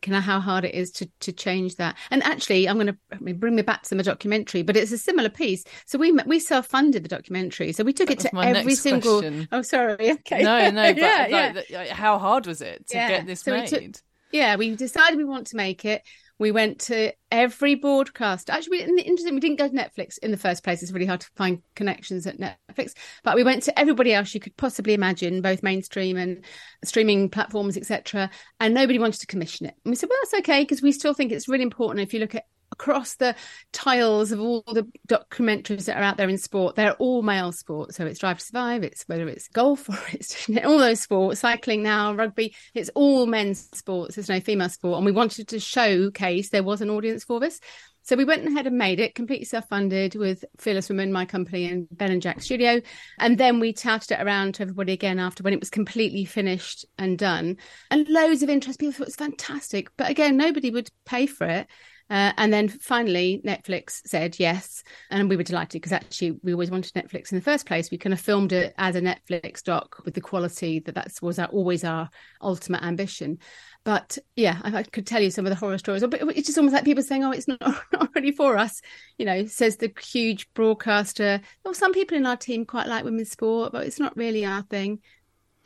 can 0.00 0.14
I, 0.14 0.20
how 0.20 0.40
hard 0.40 0.64
it 0.64 0.74
is 0.74 0.90
to 0.92 1.10
to 1.20 1.32
change 1.32 1.76
that. 1.76 1.96
And 2.10 2.22
actually, 2.22 2.68
I'm 2.68 2.76
going 2.76 2.86
to 2.86 3.34
bring 3.34 3.54
me 3.54 3.62
back 3.62 3.82
to 3.84 3.94
the 3.94 4.02
documentary, 4.02 4.62
but 4.62 4.76
it's 4.76 4.92
a 4.92 4.98
similar 4.98 5.28
piece. 5.28 5.64
So 5.86 5.98
we 5.98 6.12
we 6.26 6.38
self 6.38 6.66
funded 6.66 7.04
the 7.04 7.08
documentary, 7.08 7.72
so 7.72 7.84
we 7.84 7.92
took 7.92 8.08
that 8.08 8.24
it 8.24 8.30
to 8.30 8.40
every 8.40 8.74
single. 8.74 9.20
Question. 9.20 9.48
Oh, 9.52 9.62
sorry. 9.62 9.96
Okay. 10.26 10.42
No, 10.42 10.70
no, 10.70 10.82
but 10.94 10.96
yeah, 10.96 11.52
like, 11.54 11.70
yeah. 11.70 11.94
how 11.94 12.18
hard 12.18 12.46
was 12.46 12.60
it 12.60 12.88
to 12.88 12.96
yeah. 12.96 13.08
get 13.08 13.26
this 13.26 13.42
so 13.42 13.52
made? 13.52 14.00
Yeah, 14.32 14.56
we 14.56 14.74
decided 14.74 15.16
we 15.16 15.24
want 15.24 15.46
to 15.48 15.56
make 15.56 15.84
it. 15.84 16.02
We 16.38 16.50
went 16.50 16.80
to 16.80 17.12
every 17.30 17.76
broadcast. 17.76 18.50
Actually, 18.50 18.84
we, 18.84 19.02
interesting, 19.02 19.34
we 19.34 19.40
didn't 19.40 19.58
go 19.58 19.68
to 19.68 19.74
Netflix 19.74 20.18
in 20.18 20.30
the 20.30 20.36
first 20.36 20.62
place. 20.62 20.82
It's 20.82 20.92
really 20.92 21.06
hard 21.06 21.20
to 21.20 21.30
find 21.34 21.62
connections 21.74 22.26
at 22.26 22.38
Netflix. 22.38 22.92
But 23.24 23.36
we 23.36 23.44
went 23.44 23.62
to 23.62 23.78
everybody 23.78 24.12
else 24.12 24.34
you 24.34 24.40
could 24.40 24.56
possibly 24.58 24.92
imagine, 24.92 25.40
both 25.40 25.62
mainstream 25.62 26.18
and 26.18 26.44
streaming 26.84 27.30
platforms, 27.30 27.78
etc. 27.78 28.28
And 28.60 28.74
nobody 28.74 28.98
wanted 28.98 29.20
to 29.20 29.26
commission 29.26 29.66
it. 29.66 29.74
And 29.84 29.92
we 29.92 29.96
said, 29.96 30.10
well, 30.10 30.18
that's 30.22 30.42
okay 30.42 30.62
because 30.62 30.82
we 30.82 30.92
still 30.92 31.14
think 31.14 31.32
it's 31.32 31.48
really 31.48 31.62
important. 31.62 32.00
If 32.00 32.12
you 32.12 32.20
look 32.20 32.34
at 32.34 32.44
across 32.72 33.16
the 33.16 33.34
tiles 33.72 34.32
of 34.32 34.40
all 34.40 34.62
the 34.66 34.86
documentaries 35.08 35.86
that 35.86 35.96
are 35.96 36.02
out 36.02 36.16
there 36.16 36.28
in 36.28 36.38
sport, 36.38 36.76
they're 36.76 36.94
all 36.94 37.22
male 37.22 37.52
sports. 37.52 37.96
So 37.96 38.06
it's 38.06 38.18
Drive 38.18 38.38
to 38.38 38.44
Survive, 38.44 38.82
it's 38.82 39.04
whether 39.06 39.28
it's 39.28 39.48
golf 39.48 39.88
or 39.88 39.98
it's 40.12 40.48
all 40.64 40.78
those 40.78 41.00
sports, 41.00 41.40
cycling 41.40 41.82
now, 41.82 42.14
rugby, 42.14 42.54
it's 42.74 42.90
all 42.94 43.26
men's 43.26 43.68
sports. 43.74 44.16
There's 44.16 44.28
no 44.28 44.40
female 44.40 44.68
sport. 44.68 44.98
And 44.98 45.06
we 45.06 45.12
wanted 45.12 45.48
to 45.48 45.60
showcase 45.60 46.50
there 46.50 46.62
was 46.62 46.80
an 46.80 46.90
audience 46.90 47.24
for 47.24 47.40
this. 47.40 47.60
So 48.06 48.14
we 48.14 48.24
went 48.24 48.46
ahead 48.46 48.68
and 48.68 48.78
made 48.78 49.00
it 49.00 49.16
completely 49.16 49.46
self-funded 49.46 50.14
with 50.14 50.44
Fearless 50.58 50.88
Women, 50.88 51.12
my 51.12 51.24
company, 51.24 51.68
and 51.68 51.88
Ben 51.90 52.12
and 52.12 52.22
Jack 52.22 52.40
Studio. 52.40 52.80
And 53.18 53.36
then 53.36 53.58
we 53.58 53.72
touted 53.72 54.12
it 54.12 54.22
around 54.22 54.54
to 54.54 54.62
everybody 54.62 54.92
again 54.92 55.18
after 55.18 55.42
when 55.42 55.52
it 55.52 55.58
was 55.58 55.70
completely 55.70 56.24
finished 56.24 56.86
and 56.98 57.18
done. 57.18 57.56
And 57.90 58.08
loads 58.08 58.44
of 58.44 58.48
interest. 58.48 58.78
People 58.78 58.92
thought 58.92 59.02
it 59.02 59.08
was 59.08 59.16
fantastic. 59.16 59.88
But 59.96 60.08
again, 60.08 60.36
nobody 60.36 60.70
would 60.70 60.88
pay 61.04 61.26
for 61.26 61.48
it. 61.48 61.66
Uh, 62.08 62.32
and 62.36 62.52
then 62.52 62.68
finally, 62.68 63.40
Netflix 63.44 64.00
said 64.06 64.38
yes. 64.38 64.84
And 65.10 65.28
we 65.28 65.36
were 65.36 65.42
delighted 65.42 65.80
because 65.80 65.92
actually 65.92 66.38
we 66.42 66.52
always 66.52 66.70
wanted 66.70 66.94
Netflix 66.94 67.32
in 67.32 67.38
the 67.38 67.44
first 67.44 67.66
place. 67.66 67.90
We 67.90 67.98
kind 67.98 68.12
of 68.12 68.20
filmed 68.20 68.52
it 68.52 68.74
as 68.78 68.94
a 68.94 69.00
Netflix 69.00 69.62
doc 69.62 70.02
with 70.04 70.14
the 70.14 70.20
quality 70.20 70.78
that 70.80 70.94
that 70.94 71.12
was 71.20 71.38
our, 71.38 71.48
always 71.48 71.82
our 71.84 72.08
ultimate 72.40 72.82
ambition. 72.82 73.38
But 73.84 74.18
yeah, 74.34 74.60
I, 74.62 74.78
I, 74.78 74.82
could 74.82 75.06
tell 75.06 75.22
you 75.22 75.30
some 75.30 75.46
of 75.46 75.50
the 75.50 75.56
horror 75.56 75.78
stories. 75.78 76.02
But 76.02 76.20
it's 76.36 76.46
just 76.46 76.58
almost 76.58 76.74
like 76.74 76.84
people 76.84 77.02
saying, 77.02 77.24
oh, 77.24 77.32
it's 77.32 77.48
not, 77.48 77.60
not 77.92 78.14
really 78.14 78.32
for 78.32 78.56
us. 78.56 78.80
You 79.18 79.26
know, 79.26 79.46
says 79.46 79.76
the 79.76 79.92
huge 80.00 80.52
broadcaster. 80.54 81.40
Well, 81.64 81.74
some 81.74 81.92
people 81.92 82.16
in 82.16 82.26
our 82.26 82.36
team 82.36 82.64
quite 82.64 82.88
like 82.88 83.04
women's 83.04 83.30
sport, 83.30 83.72
but 83.72 83.86
it's 83.86 84.00
not 84.00 84.16
really 84.16 84.44
our 84.44 84.62
thing 84.62 85.00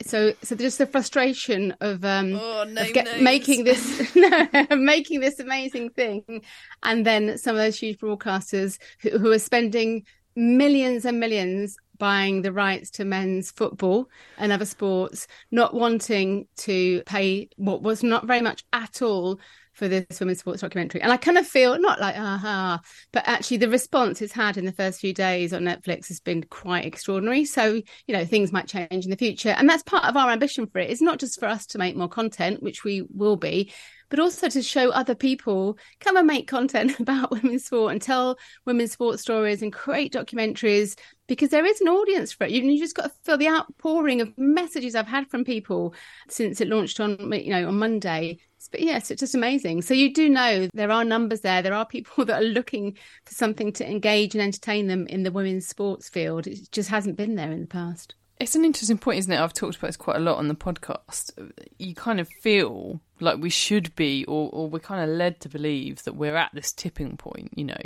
so 0.05 0.33
so 0.41 0.55
just 0.55 0.77
the 0.77 0.85
frustration 0.85 1.75
of 1.81 2.03
um 2.03 2.33
oh, 2.35 2.63
of 2.63 2.93
get, 2.93 3.21
making 3.21 3.63
this 3.65 4.15
no, 4.15 4.47
making 4.71 5.19
this 5.19 5.39
amazing 5.39 5.89
thing. 5.91 6.43
And 6.83 7.05
then 7.05 7.37
some 7.37 7.55
of 7.55 7.61
those 7.61 7.77
huge 7.77 7.99
broadcasters 7.99 8.77
who, 9.01 9.17
who 9.17 9.31
are 9.31 9.39
spending 9.39 10.05
millions 10.35 11.05
and 11.05 11.19
millions 11.19 11.77
buying 11.97 12.41
the 12.41 12.51
rights 12.51 12.89
to 12.89 13.05
men's 13.05 13.51
football 13.51 14.09
and 14.39 14.51
other 14.51 14.65
sports 14.65 15.27
not 15.51 15.73
wanting 15.75 16.47
to 16.57 17.03
pay 17.03 17.47
what 17.57 17.83
was 17.83 18.01
not 18.01 18.25
very 18.25 18.41
much 18.41 18.63
at 18.73 19.03
all 19.03 19.39
for 19.81 19.87
this 19.87 20.19
women's 20.19 20.37
sports 20.37 20.61
documentary. 20.61 21.01
And 21.01 21.11
I 21.11 21.17
kind 21.17 21.39
of 21.39 21.47
feel 21.47 21.79
not 21.79 21.99
like 21.99 22.15
aha, 22.15 22.79
but 23.11 23.27
actually 23.27 23.57
the 23.57 23.67
response 23.67 24.21
it's 24.21 24.31
had 24.31 24.55
in 24.55 24.65
the 24.65 24.71
first 24.71 24.99
few 24.99 25.11
days 25.11 25.53
on 25.53 25.63
Netflix 25.63 26.07
has 26.09 26.19
been 26.19 26.43
quite 26.43 26.85
extraordinary. 26.85 27.45
So, 27.45 27.81
you 28.05 28.13
know, 28.15 28.23
things 28.23 28.51
might 28.51 28.67
change 28.67 29.05
in 29.05 29.09
the 29.09 29.17
future. 29.17 29.49
And 29.49 29.67
that's 29.67 29.81
part 29.81 30.05
of 30.05 30.15
our 30.15 30.29
ambition 30.29 30.67
for 30.67 30.77
it. 30.77 30.91
It's 30.91 31.01
not 31.01 31.17
just 31.17 31.39
for 31.39 31.47
us 31.47 31.65
to 31.67 31.79
make 31.79 31.95
more 31.95 32.07
content, 32.07 32.61
which 32.61 32.83
we 32.83 33.07
will 33.11 33.37
be, 33.37 33.71
but 34.11 34.19
also 34.19 34.49
to 34.49 34.61
show 34.61 34.91
other 34.91 35.15
people 35.15 35.79
come 35.99 36.15
and 36.15 36.27
make 36.27 36.47
content 36.47 36.99
about 36.99 37.31
women's 37.31 37.65
sport 37.65 37.93
and 37.93 38.01
tell 38.03 38.37
women's 38.67 38.91
sports 38.91 39.23
stories 39.23 39.63
and 39.63 39.73
create 39.73 40.13
documentaries 40.13 40.95
because 41.31 41.47
there 41.47 41.65
is 41.65 41.79
an 41.79 41.87
audience 41.87 42.33
for 42.33 42.43
it. 42.43 42.51
You, 42.51 42.77
just 42.77 42.93
got 42.93 43.03
to 43.03 43.11
feel 43.23 43.37
the 43.37 43.47
outpouring 43.47 44.19
of 44.19 44.37
messages 44.37 44.95
I've 44.95 45.07
had 45.07 45.29
from 45.29 45.45
people 45.45 45.93
since 46.27 46.59
it 46.59 46.67
launched 46.67 46.99
on 46.99 47.31
you 47.31 47.51
know 47.51 47.69
on 47.69 47.79
Monday 47.79 48.37
but 48.69 48.81
yes, 48.81 49.09
it's 49.09 49.21
just 49.21 49.33
amazing. 49.33 49.81
So 49.81 49.93
you 49.93 50.13
do 50.13 50.29
know 50.29 50.67
there 50.73 50.91
are 50.91 51.03
numbers 51.05 51.39
there. 51.39 51.61
There 51.61 51.73
are 51.73 51.85
people 51.85 52.25
that 52.25 52.43
are 52.43 52.45
looking 52.45 52.97
for 53.25 53.33
something 53.33 53.71
to 53.73 53.89
engage 53.89 54.35
and 54.35 54.41
entertain 54.41 54.87
them 54.87 55.07
in 55.07 55.23
the 55.23 55.31
women's 55.31 55.67
sports 55.67 56.09
field. 56.09 56.47
It 56.47 56.69
just 56.71 56.89
hasn't 56.89 57.15
been 57.15 57.35
there 57.35 57.51
in 57.51 57.61
the 57.61 57.67
past. 57.67 58.15
It's 58.39 58.55
an 58.55 58.65
interesting 58.65 58.97
point, 58.97 59.19
isn't 59.19 59.31
it? 59.31 59.39
I've 59.39 59.53
talked 59.53 59.77
about 59.77 59.87
this 59.87 59.97
quite 59.97 60.17
a 60.17 60.19
lot 60.19 60.37
on 60.37 60.49
the 60.49 60.55
podcast. 60.55 61.31
You 61.77 61.95
kind 61.95 62.19
of 62.19 62.27
feel 62.27 62.99
like 63.19 63.37
we 63.37 63.51
should 63.51 63.95
be, 63.95 64.25
or, 64.25 64.49
or 64.51 64.69
we're 64.69 64.79
kind 64.79 65.09
of 65.09 65.15
led 65.15 65.39
to 65.41 65.49
believe 65.49 66.03
that 66.03 66.15
we're 66.15 66.35
at 66.35 66.51
this 66.53 66.71
tipping 66.71 67.17
point, 67.17 67.53
you 67.55 67.65
know. 67.65 67.81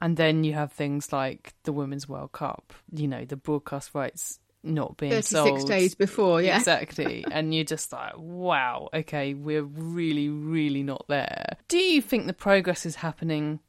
And 0.00 0.16
then 0.16 0.44
you 0.44 0.54
have 0.54 0.72
things 0.72 1.12
like 1.12 1.54
the 1.64 1.72
Women's 1.72 2.08
World 2.08 2.32
Cup, 2.32 2.72
you 2.92 3.08
know, 3.08 3.24
the 3.24 3.36
broadcast 3.36 3.94
rights 3.94 4.38
not 4.62 4.96
being 4.96 5.12
36 5.12 5.30
sold. 5.30 5.68
days 5.68 5.94
before, 5.94 6.40
yeah. 6.40 6.56
Exactly. 6.56 7.24
and 7.30 7.54
you're 7.54 7.64
just 7.64 7.92
like, 7.92 8.12
wow, 8.16 8.88
okay, 8.94 9.34
we're 9.34 9.62
really, 9.62 10.28
really 10.28 10.82
not 10.82 11.04
there. 11.08 11.56
Do 11.68 11.78
you 11.78 12.00
think 12.00 12.26
the 12.26 12.32
progress 12.32 12.86
is 12.86 12.96
happening 12.96 13.60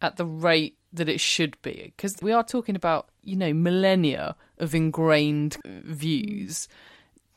at 0.00 0.16
the 0.16 0.26
rate 0.26 0.76
that 0.92 1.08
it 1.08 1.20
should 1.20 1.60
be? 1.62 1.92
Because 1.96 2.16
we 2.22 2.32
are 2.32 2.44
talking 2.44 2.76
about, 2.76 3.08
you 3.22 3.36
know, 3.36 3.52
millennia 3.52 4.36
of 4.58 4.74
ingrained 4.74 5.56
views. 5.64 6.68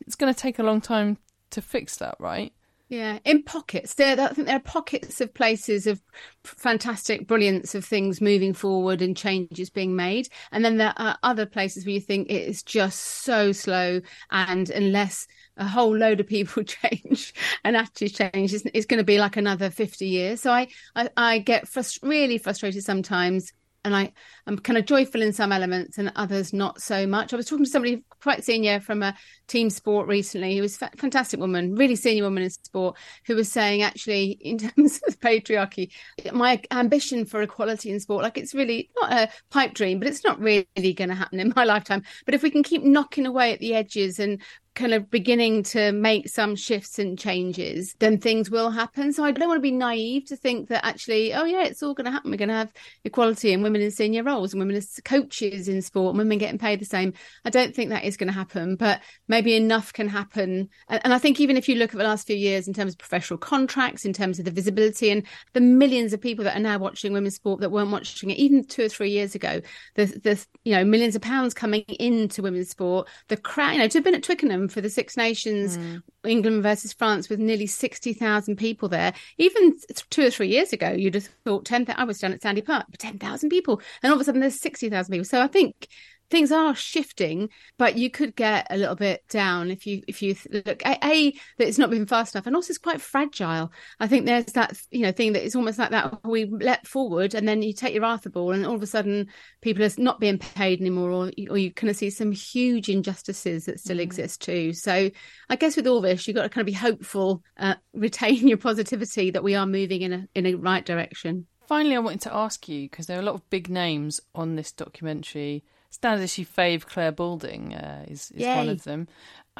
It's 0.02 0.16
going 0.16 0.34
to 0.34 0.40
take 0.40 0.60
a 0.60 0.64
long 0.64 0.82
time 0.82 1.18
to 1.52 1.62
fix 1.62 1.98
that, 1.98 2.16
right? 2.20 2.54
Yeah, 2.92 3.20
in 3.24 3.44
pockets. 3.44 3.94
There, 3.94 4.20
I 4.20 4.34
think 4.34 4.48
there 4.48 4.58
are 4.58 4.60
pockets 4.60 5.22
of 5.22 5.34
places 5.34 5.88
of 5.88 6.02
fantastic 6.44 7.26
brilliance 7.26 7.74
of 7.74 7.86
things 7.86 8.20
moving 8.20 8.54
forward 8.54 9.02
and 9.02 9.16
changes 9.16 9.70
being 9.70 9.96
made, 9.96 10.28
and 10.52 10.66
then 10.66 10.76
there 10.76 10.94
are 10.98 11.18
other 11.24 11.46
places 11.46 11.86
where 11.86 11.94
you 11.94 12.02
think 12.02 12.30
it 12.30 12.50
is 12.50 12.62
just 12.64 13.00
so 13.00 13.54
slow, 13.54 14.02
and 14.30 14.70
unless 14.70 15.26
a 15.56 15.66
whole 15.66 15.96
load 15.96 16.20
of 16.20 16.28
people 16.28 16.64
change 16.66 17.34
and 17.64 17.78
attitudes 17.78 18.12
change, 18.12 18.54
it's, 18.54 18.66
it's 18.74 18.86
going 18.86 18.98
to 18.98 19.06
be 19.06 19.20
like 19.20 19.38
another 19.38 19.70
fifty 19.70 20.08
years. 20.08 20.42
So 20.42 20.52
I, 20.52 20.68
I, 20.94 21.10
I 21.16 21.40
get 21.40 21.68
frust- 21.68 22.04
really 22.04 22.40
frustrated 22.40 22.84
sometimes 22.84 23.54
and 23.84 23.96
I, 23.96 24.12
I'm 24.48 24.58
kind 24.58 24.78
of 24.78 24.86
joyful 24.86 25.22
in 25.22 25.34
some 25.34 25.52
elements 25.52 25.98
and 25.98 26.12
others 26.16 26.54
not 26.54 26.82
so 26.82 27.06
much. 27.06 27.34
I 27.34 27.38
was 27.38 27.48
talking 27.48 27.66
to 27.66 27.72
somebody 27.72 28.04
quite 28.22 28.44
senior 28.44 28.80
from 28.80 29.04
a 29.04 29.16
team 29.48 29.70
sport 29.70 30.08
recently 30.08 30.56
who 30.56 30.62
was 30.62 30.82
a 30.82 30.90
fantastic 30.98 31.40
woman, 31.40 31.76
really 31.76 31.96
senior 31.96 32.24
woman 32.24 32.44
in 32.44 32.50
sport, 32.50 32.98
who 33.26 33.36
was 33.36 33.52
saying 33.52 33.82
actually 33.82 34.32
in 34.42 34.58
terms 34.58 35.02
of 35.08 35.20
patriarchy, 35.20 35.92
my 36.32 36.62
ambition 36.72 37.26
for 37.26 37.42
equality 37.42 37.92
in 37.92 38.00
sport, 38.00 38.24
like 38.24 38.38
it's 38.38 38.56
really 38.56 38.90
not 39.00 39.12
a 39.12 39.30
pipe 39.50 39.74
dream, 39.74 40.00
but 40.00 40.08
it's 40.08 40.24
not 40.24 40.40
really 40.40 40.94
going 40.94 41.10
to 41.10 41.16
happen 41.16 41.40
in 41.40 41.54
my 41.56 41.64
lifetime. 41.64 42.04
But 42.26 42.36
if 42.36 42.44
we 42.44 42.52
can 42.52 42.64
keep 42.64 42.84
knocking 42.84 43.26
away 43.26 43.54
at 43.54 43.60
the 43.60 43.76
edges 43.76 44.20
and 44.20 44.42
kind 44.74 44.94
of 44.94 45.10
beginning 45.10 45.64
to 45.64 45.92
make 45.92 46.30
some 46.30 46.56
shifts 46.56 46.98
and 46.98 47.20
changes, 47.20 47.96
then 48.00 48.18
things 48.18 48.50
will 48.50 48.70
happen. 48.70 49.12
So 49.12 49.24
I 49.24 49.32
don't 49.32 49.50
want 49.50 49.58
to 49.58 49.62
be 49.62 49.72
naive 49.72 50.26
to 50.28 50.38
think 50.38 50.70
that 50.70 50.86
actually, 50.86 51.34
oh 51.34 51.44
yeah, 51.44 51.64
it's 51.64 51.84
all 51.84 51.94
going 51.94 52.06
to 52.06 52.12
happen. 52.12 52.32
We're 52.32 52.38
going 52.38 52.50
to 52.50 52.56
have 52.56 52.74
equality 53.04 53.54
and 53.54 53.64
women 53.64 53.82
in 53.82 53.92
senior 53.92 54.24
roles 54.32 54.54
and 54.54 54.60
women 54.60 54.76
as 54.76 55.00
coaches 55.04 55.67
in 55.67 55.82
sport 55.82 56.15
women 56.15 56.38
getting 56.38 56.58
paid 56.58 56.80
the 56.80 56.86
same. 56.86 57.13
I 57.46 57.50
don't 57.50 57.76
think 57.76 57.89
that 57.89 58.04
is 58.04 58.17
going 58.17 58.28
to 58.28 58.34
happen, 58.34 58.76
but 58.76 59.02
maybe 59.28 59.56
enough 59.56 59.94
can 59.94 60.08
happen. 60.08 60.70
And, 60.88 61.02
and 61.04 61.13
I 61.13 61.17
think 61.17 61.39
even 61.39 61.58
if 61.58 61.67
you 61.67 61.76
look 61.76 61.91
at 61.91 61.98
the 61.98 62.04
last 62.04 62.28
few 62.28 62.36
years 62.36 62.67
in 62.67 62.74
terms 62.74 62.94
of 62.94 63.00
professional 63.00 63.38
contracts, 63.38 64.06
in 64.06 64.13
terms 64.13 64.39
of 64.39 64.46
the 64.46 64.52
visibility 64.52 65.10
and 65.10 65.26
the 65.54 65.62
millions 65.62 66.13
of 66.13 66.22
people 66.22 66.44
that 66.46 66.56
are 66.56 66.62
now 66.62 66.78
watching 66.78 67.13
women's 67.13 67.36
sport 67.36 67.62
that 67.62 67.72
weren't 67.72 67.91
watching 67.91 68.30
it 68.30 68.38
even 68.38 68.63
two 68.63 68.86
or 68.86 68.89
three 68.89 69.10
years 69.10 69.36
ago, 69.36 69.62
the 69.96 70.06
the 70.06 70.46
you 70.63 70.76
know 70.76 70.84
millions 70.84 71.15
of 71.15 71.22
pounds 71.22 71.54
coming 71.54 71.84
into 72.00 72.41
women's 72.41 72.70
sport, 72.70 73.08
the 73.28 73.38
crowd, 73.38 73.74
you 73.74 73.80
know, 73.80 73.88
to 73.88 73.98
have 73.98 74.04
been 74.04 74.15
at 74.15 74.24
Twickenham 74.24 74.67
for 74.67 74.82
the 74.82 74.89
Six 74.89 75.17
Nations, 75.17 75.78
mm. 75.78 76.02
England 76.26 76.64
versus 76.64 76.94
France, 76.94 77.30
with 77.30 77.40
nearly 77.40 77.68
60,000 77.68 78.56
people 78.56 78.90
there. 78.90 79.14
Even 79.38 79.76
two 80.10 80.26
or 80.26 80.30
three 80.30 80.48
years 80.48 80.74
ago, 80.74 80.92
you'd 80.92 81.16
have 81.16 81.30
thought 81.46 81.66
10,000. 81.66 82.00
I 82.00 82.04
was 82.04 82.20
down 82.20 82.34
at 82.34 82.42
Sandy 82.42 82.62
Park, 82.62 82.86
10,000 82.98 83.50
people. 83.50 83.82
And 84.04 84.12
all 84.12 84.18
of 84.18 84.22
a 84.22 84.24
sudden, 84.24 84.42
there's 84.42 84.60
60,000 84.60 85.12
people. 85.12 85.26
So 85.26 85.42
I 85.42 85.48
think 85.48 85.88
things 86.32 86.52
are 86.52 86.74
shifting, 86.74 87.50
but 87.78 87.98
you 87.98 88.10
could 88.10 88.36
get 88.36 88.65
a 88.70 88.78
little 88.78 88.96
bit 88.96 89.24
down 89.30 89.70
if 89.70 89.86
you 89.86 90.02
if 90.08 90.22
you 90.22 90.36
look 90.50 90.82
a, 90.86 90.98
a, 91.04 91.32
that 91.58 91.67
it's 91.67 91.78
not 91.78 91.89
moving 91.89 92.08
fast 92.08 92.34
enough, 92.34 92.48
and 92.48 92.56
also 92.56 92.72
it's 92.72 92.78
quite 92.78 93.02
fragile. 93.02 93.72
I 94.00 94.08
think 94.08 94.26
there's 94.26 94.46
that 94.54 94.80
you 94.89 95.02
know 95.02 95.12
thing 95.12 95.34
that 95.34 95.46
it's 95.46 95.56
almost 95.56 95.78
like 95.78 95.91
that 95.91 96.26
we 96.26 96.46
let 96.46 96.88
forward, 96.88 97.36
and 97.36 97.48
then 97.48 97.62
you 97.62 97.74
take 97.74 97.94
your 97.94 98.06
Arthur 98.06 98.30
ball, 98.30 98.54
and 98.54 98.65
all 98.65 98.76
of 98.76 98.82
a 98.82 98.88
sudden 98.88 99.28
people 99.62 99.84
are 99.84 99.89
not 99.98 100.20
being 100.20 100.39
paid 100.39 100.80
anymore, 100.80 101.12
or 101.12 101.32
or 101.50 101.58
you 101.58 101.72
kind 101.72 101.89
of 101.89 101.98
see 101.98 102.10
some 102.10 102.32
huge 102.32 102.89
injustices 102.89 103.65
that 103.65 103.80
still 103.80 103.98
mm. 103.98 104.02
exist 104.02 104.41
too. 104.41 104.74
So 104.74 105.12
I 105.50 105.56
guess 105.58 105.76
with 105.76 105.88
all 105.88 106.02
this, 106.02 106.28
you've 106.28 106.36
got 106.36 106.44
to 106.44 106.50
kind 106.50 106.62
of 106.62 106.67
be 106.67 106.72
hopeful, 106.72 107.44
uh, 107.58 107.76
retain 107.94 108.48
your 108.48 108.58
positivity 108.58 109.32
that 109.32 109.44
we 109.44 109.56
are 109.56 109.65
moving 109.65 110.02
in 110.02 110.13
a 110.13 110.28
in 110.34 110.46
a 110.46 110.56
right 110.56 110.86
direction. 110.86 111.48
Finally, 111.67 111.96
I 111.96 112.00
wanted 112.00 112.22
to 112.22 112.34
ask 112.34 112.67
you 112.67 112.89
because 112.89 113.08
there 113.08 113.17
are 113.17 113.22
a 113.22 113.26
lot 113.26 113.36
of 113.36 113.50
big 113.50 113.70
names 113.70 114.20
on 114.36 114.56
this 114.56 114.72
documentary 114.72 115.63
standard 115.92 116.24
issue 116.24 116.46
fave 116.46 116.88
Clare 116.88 117.12
Balding 117.12 117.76
uh, 117.76 118.06
is, 118.08 118.32
is 118.32 118.46
one 118.46 118.70
of 118.70 118.84
them. 118.84 119.08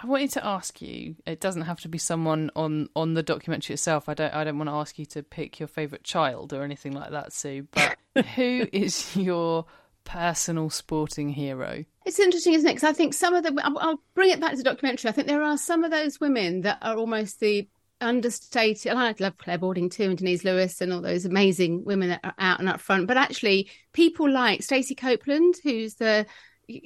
I 0.02 0.08
wanted 0.08 0.32
to 0.32 0.46
ask 0.46 0.82
you. 0.82 1.15
It 1.28 1.41
doesn't 1.41 1.63
have 1.63 1.82
to 1.82 1.89
be 1.89 1.98
someone 1.98 2.50
on 2.56 2.89
on 2.96 3.13
the 3.13 3.22
documentary 3.22 3.74
itself. 3.74 4.08
I 4.08 4.13
don't. 4.13 4.34
I 4.34 4.44
don't 4.44 4.58
want 4.58 4.70
to 4.70 4.76
ask 4.76 4.98
you 4.98 5.06
to 5.08 5.22
pick 5.22 5.60
your 5.60 5.67
favourite 5.67 6.04
child 6.04 6.54
or 6.54 6.63
anything 6.63 6.94
like 6.94 7.12
that, 7.12 7.34
Sue. 7.34 7.67
But 7.72 7.98
who 8.36 8.67
is 8.72 9.15
your 9.15 9.65
personal 10.06 10.70
sporting 10.70 11.30
hero? 11.30 11.84
It's 12.06 12.20
interesting, 12.20 12.54
isn't 12.54 12.70
it? 12.70 12.76
Because 12.76 12.89
I 12.89 12.94
think 12.94 13.13
some 13.13 13.34
of 13.34 13.44
the. 13.44 13.62
I'll 13.63 14.02
bring 14.13 14.30
it 14.30 14.39
back 14.39 14.52
to 14.52 14.58
the 14.58 14.63
documentary. 14.63 15.10
I 15.10 15.12
think 15.12 15.28
there 15.28 15.44
are 15.44 15.58
some 15.58 15.84
of 15.84 15.91
those 15.91 16.20
women 16.20 16.62
that 16.62 16.80
are 16.82 16.96
almost 16.96 17.41
the 17.41 17.67
understated. 18.01 18.91
And 18.91 18.99
I 18.99 19.13
love 19.19 19.37
Clare 19.37 19.57
Balding 19.57 19.89
too, 19.89 20.03
and 20.03 20.17
Denise 20.17 20.43
Lewis, 20.43 20.81
and 20.81 20.91
all 20.91 21.01
those 21.01 21.25
amazing 21.25 21.83
women 21.85 22.09
that 22.09 22.21
are 22.23 22.35
out 22.39 22.59
and 22.59 22.67
up 22.67 22.81
front. 22.81 23.07
But 23.07 23.17
actually, 23.17 23.69
people 23.93 24.29
like 24.29 24.63
Stacey 24.63 24.95
Copeland, 24.95 25.55
who's 25.63 25.95
the 25.95 26.25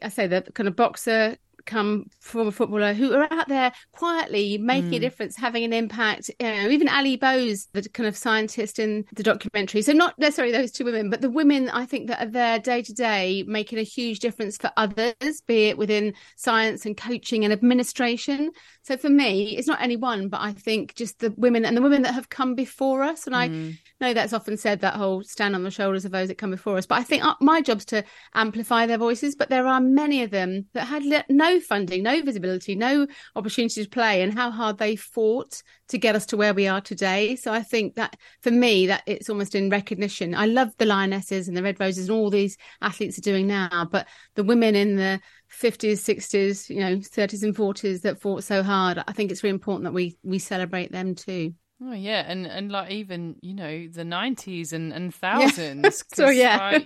I 0.01 0.10
say 0.10 0.28
the 0.28 0.41
kind 0.41 0.67
of 0.67 0.75
boxer 0.75 1.38
come 1.65 2.06
from 2.19 2.47
a 2.47 2.51
footballer 2.51 2.93
who 2.93 3.13
are 3.13 3.28
out 3.32 3.47
there 3.47 3.71
quietly 3.91 4.58
making 4.58 4.91
mm. 4.91 4.97
a 4.97 4.99
difference, 4.99 5.36
having 5.36 5.63
an 5.63 5.73
impact. 5.73 6.30
You 6.39 6.47
know, 6.47 6.69
even 6.69 6.89
Ali 6.89 7.15
Bowes, 7.15 7.67
the 7.73 7.88
kind 7.89 8.08
of 8.08 8.17
scientist 8.17 8.80
in 8.80 9.06
the 9.15 9.23
documentary. 9.23 9.82
So 9.82 9.93
not 9.93 10.17
necessarily 10.19 10.54
those 10.54 10.71
two 10.71 10.86
women, 10.86 11.10
but 11.10 11.21
the 11.21 11.30
women 11.30 11.69
I 11.69 11.86
think 11.86 12.08
that 12.08 12.21
are 12.21 12.30
there 12.30 12.60
day 12.60 12.82
to 12.82 12.93
day 12.93 13.43
making 13.47 13.80
a 13.80 13.84
huge 13.84 14.19
difference 14.19 14.58
for 14.58 14.71
others, 14.78 15.41
be 15.47 15.65
it 15.69 15.78
within 15.78 16.13
science 16.36 16.86
and 16.86 16.95
coaching 16.95 17.43
and 17.43 17.54
administration. 17.54 18.51
So 18.84 18.97
for 18.97 19.10
me, 19.10 19.58
it's 19.58 19.67
not 19.67 19.82
any 19.82 19.95
one, 19.95 20.30
but 20.30 20.41
I 20.41 20.54
think 20.54 20.95
just 20.95 21.19
the 21.19 21.34
women 21.38 21.65
and 21.65 21.75
the 21.75 21.82
women 21.82 22.04
that 22.04 22.13
have 22.13 22.30
come 22.30 22.54
before 22.54 23.04
us. 23.04 23.25
And 23.25 23.36
mm. 23.36 23.73
I 23.73 23.78
know 23.99 24.13
that's 24.13 24.34
often 24.34 24.58
said 24.58 24.82
that 24.82 24.93
whole 24.93 25.23
stand 25.23 25.56
on 25.56 25.63
the 25.63 25.71
shoulders 25.71 26.06
of 26.06 26.12
those 26.12 26.28
that 26.28 26.38
come 26.38 26.51
before 26.51 26.78
us. 26.78 26.86
But 26.86 26.99
I 26.99 27.04
think 27.04 27.23
uh, 27.23 27.34
my 27.41 27.62
job's 27.62 27.86
to 27.86 28.04
amplify 28.36 28.86
their 28.86 28.97
voices. 28.97 29.36
But 29.36 29.49
there 29.49 29.65
are 29.65 29.82
many 29.82 30.21
of 30.21 30.30
them 30.30 30.67
that 30.73 30.86
had 30.86 31.04
no 31.30 31.55
funding, 31.60 32.04
no 32.04 32.22
visibility, 32.22 32.76
no 32.76 33.08
opportunity 33.36 33.84
to 33.84 33.89
play, 33.89 34.22
and 34.22 34.34
how 34.34 34.52
hard 34.52 34.78
they 34.78 34.96
fought 34.96 35.62
to 35.89 35.98
get 35.98 36.15
us 36.15 36.26
to 36.28 36.38
where 36.38 36.54
we 36.54 36.68
are 36.68 36.82
today. 36.82 37.36
So 37.36 37.52
I 37.52 37.62
think 37.62 37.96
that 37.96 38.15
for 38.41 38.52
me, 38.52 38.88
that 38.88 39.04
it's 39.06 39.30
almost 39.30 39.56
in 39.56 39.70
recognition. 39.70 40.36
I 40.36 40.46
love 40.46 40.70
the 40.78 40.86
Lionesses 40.86 41.48
and 41.48 41.56
the 41.56 41.63
Red 41.63 41.80
Roses 41.80 42.10
and 42.10 42.18
all 42.18 42.30
these 42.30 42.58
athletes 42.82 43.18
are 43.18 43.22
doing 43.22 43.48
now, 43.48 43.88
but 43.91 44.08
the 44.36 44.44
women 44.44 44.76
in 44.76 44.96
the 44.96 45.20
50s, 45.50 46.00
60s, 46.00 46.70
you 46.70 46.80
know, 46.80 46.98
30s 46.98 47.44
and 47.44 47.56
40s 47.56 48.02
that 48.02 48.20
fought 48.20 48.44
so 48.44 48.63
hard, 48.63 49.04
I 49.08 49.12
think 49.12 49.32
it's 49.32 49.44
really 49.44 49.54
important 49.54 49.84
that 49.86 49.94
we 49.94 50.18
we 50.24 50.39
celebrate 50.39 50.91
them 50.91 51.15
too. 51.15 51.54
Oh 51.84 51.91
yeah, 51.91 52.24
and 52.26 52.48
and 52.48 52.72
like 52.72 52.91
even 52.91 53.36
you 53.41 53.54
know 53.54 53.88
the 53.91 54.06
nineties 54.06 54.72
and 54.72 54.94
and 54.94 55.13
thousands. 55.13 55.84
Yeah. 55.84 55.89
so 56.15 56.30
yeah, 56.30 56.80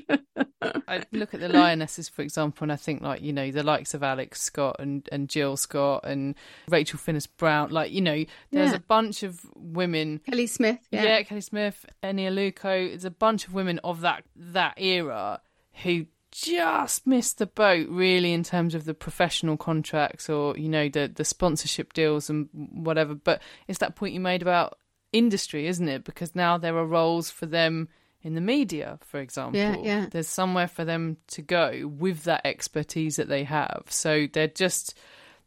I 0.62 1.04
look 1.12 1.34
at 1.34 1.40
the 1.40 1.50
lionesses 1.50 2.10
for 2.10 2.22
example, 2.22 2.66
and 2.66 2.72
I 2.72 2.76
think 2.76 3.02
like 3.02 3.22
you 3.22 3.32
know 3.32 3.52
the 3.52 3.64
likes 3.64 3.94
of 3.94 4.04
Alex 4.04 4.42
Scott 4.42 4.78
and 4.80 5.08
and 5.12 5.30
Jill 5.30 5.58
Scott 5.58 6.02
and 6.04 6.36
Rachel 6.68 7.00
Finnis 7.00 7.28
Brown. 7.38 7.70
Like 7.70 7.92
you 7.92 8.02
know, 8.02 8.26
there's 8.52 8.72
yeah. 8.72 8.76
a 8.76 8.80
bunch 8.80 9.24
of 9.24 9.40
women. 9.56 10.20
Kelly 10.30 10.48
Smith, 10.48 10.80
yeah, 10.92 11.04
yeah 11.04 11.22
Kelly 11.24 11.42
Smith, 11.42 11.86
Eni 12.04 12.28
Aluko. 12.28 12.90
There's 12.90 13.06
a 13.06 13.12
bunch 13.12 13.48
of 13.48 13.54
women 13.54 13.80
of 13.84 14.02
that 14.02 14.24
that 14.36 14.80
era 14.80 15.42
who 15.84 16.06
just 16.32 17.08
missed 17.08 17.40
the 17.40 17.48
boat 17.48 17.88
really 17.90 18.34
in 18.34 18.44
terms 18.44 18.76
of 18.76 18.86
the 18.86 18.94
professional 18.94 19.58
contracts 19.58 20.30
or 20.30 20.56
you 20.58 20.70
know 20.70 20.88
the 20.88 21.12
the 21.14 21.26
sponsorship 21.26 21.92
deals 21.94 22.30
and 22.30 22.48
whatever 22.54 23.16
but 23.16 23.42
it's 23.68 23.80
that 23.80 23.96
point 23.96 24.14
you 24.14 24.20
made 24.20 24.44
about 24.44 24.78
industry 25.12 25.66
isn't 25.66 25.90
it 25.90 26.04
because 26.04 26.36
now 26.36 26.56
there 26.56 26.78
are 26.78 26.86
roles 26.86 27.32
for 27.32 27.48
them 27.48 27.90
in 28.22 28.36
the 28.36 28.42
media 28.42 29.00
for 29.02 29.20
example 29.20 29.60
yeah, 29.60 29.78
yeah. 29.78 30.06
there's 30.12 30.28
somewhere 30.28 30.68
for 30.68 30.84
them 30.86 31.18
to 31.28 31.42
go 31.42 31.88
with 31.88 32.24
that 32.24 32.42
expertise 32.46 33.16
that 33.16 33.30
they 33.30 33.44
have. 33.44 33.86
So 33.90 34.28
they're 34.32 34.48
just 34.48 34.98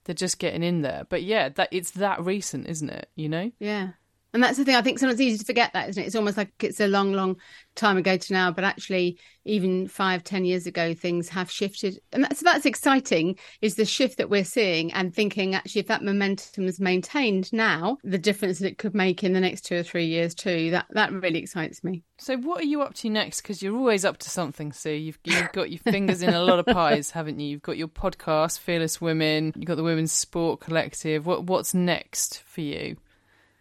they're 0.04 0.14
just 0.14 0.38
getting 0.38 0.62
in 0.62 0.82
there. 0.82 1.06
But 1.08 1.22
yeah 1.22 1.48
that 1.50 1.68
it's 1.70 1.92
that 1.92 2.24
recent 2.24 2.68
isn't 2.68 2.90
it? 2.90 3.08
You 3.14 3.28
know? 3.28 3.52
Yeah 3.58 3.90
and 4.32 4.42
that's 4.42 4.56
the 4.56 4.64
thing. 4.64 4.76
I 4.76 4.82
think 4.82 4.98
sometimes 4.98 5.20
it's 5.20 5.26
easy 5.26 5.38
to 5.38 5.44
forget 5.44 5.72
that, 5.74 5.88
isn't 5.90 6.02
it? 6.02 6.06
It's 6.06 6.16
almost 6.16 6.36
like 6.36 6.52
it's 6.60 6.80
a 6.80 6.88
long, 6.88 7.12
long 7.12 7.36
time 7.74 7.96
ago 7.96 8.16
to 8.16 8.32
now, 8.32 8.50
but 8.50 8.64
actually, 8.64 9.18
even 9.44 9.88
five, 9.88 10.24
ten 10.24 10.44
years 10.44 10.66
ago, 10.66 10.94
things 10.94 11.28
have 11.28 11.50
shifted, 11.50 11.98
and 12.12 12.24
that's 12.24 12.42
that's 12.42 12.66
exciting. 12.66 13.38
Is 13.60 13.74
the 13.74 13.84
shift 13.84 14.18
that 14.18 14.30
we're 14.30 14.44
seeing 14.44 14.92
and 14.92 15.14
thinking 15.14 15.54
actually, 15.54 15.80
if 15.80 15.88
that 15.88 16.02
momentum 16.02 16.66
is 16.66 16.80
maintained 16.80 17.52
now, 17.52 17.98
the 18.04 18.18
difference 18.18 18.58
that 18.60 18.68
it 18.68 18.78
could 18.78 18.94
make 18.94 19.22
in 19.22 19.32
the 19.32 19.40
next 19.40 19.62
two 19.62 19.76
or 19.76 19.82
three 19.82 20.06
years 20.06 20.34
too. 20.34 20.70
That 20.70 20.86
that 20.90 21.12
really 21.12 21.40
excites 21.40 21.84
me. 21.84 22.02
So, 22.18 22.36
what 22.38 22.60
are 22.60 22.66
you 22.66 22.82
up 22.82 22.94
to 22.94 23.10
next? 23.10 23.42
Because 23.42 23.62
you're 23.62 23.76
always 23.76 24.04
up 24.04 24.16
to 24.18 24.30
something. 24.30 24.72
Sue, 24.72 24.90
you've 24.92 25.18
you've 25.24 25.52
got 25.52 25.70
your 25.70 25.80
fingers 25.80 26.22
in 26.22 26.32
a 26.32 26.42
lot 26.42 26.58
of 26.58 26.66
pies, 26.66 27.10
haven't 27.12 27.38
you? 27.38 27.48
You've 27.48 27.62
got 27.62 27.76
your 27.76 27.88
podcast, 27.88 28.60
Fearless 28.60 29.00
Women. 29.00 29.52
You've 29.56 29.66
got 29.66 29.76
the 29.76 29.82
Women's 29.82 30.12
Sport 30.12 30.60
Collective. 30.60 31.26
What 31.26 31.44
what's 31.44 31.74
next 31.74 32.40
for 32.46 32.62
you? 32.62 32.96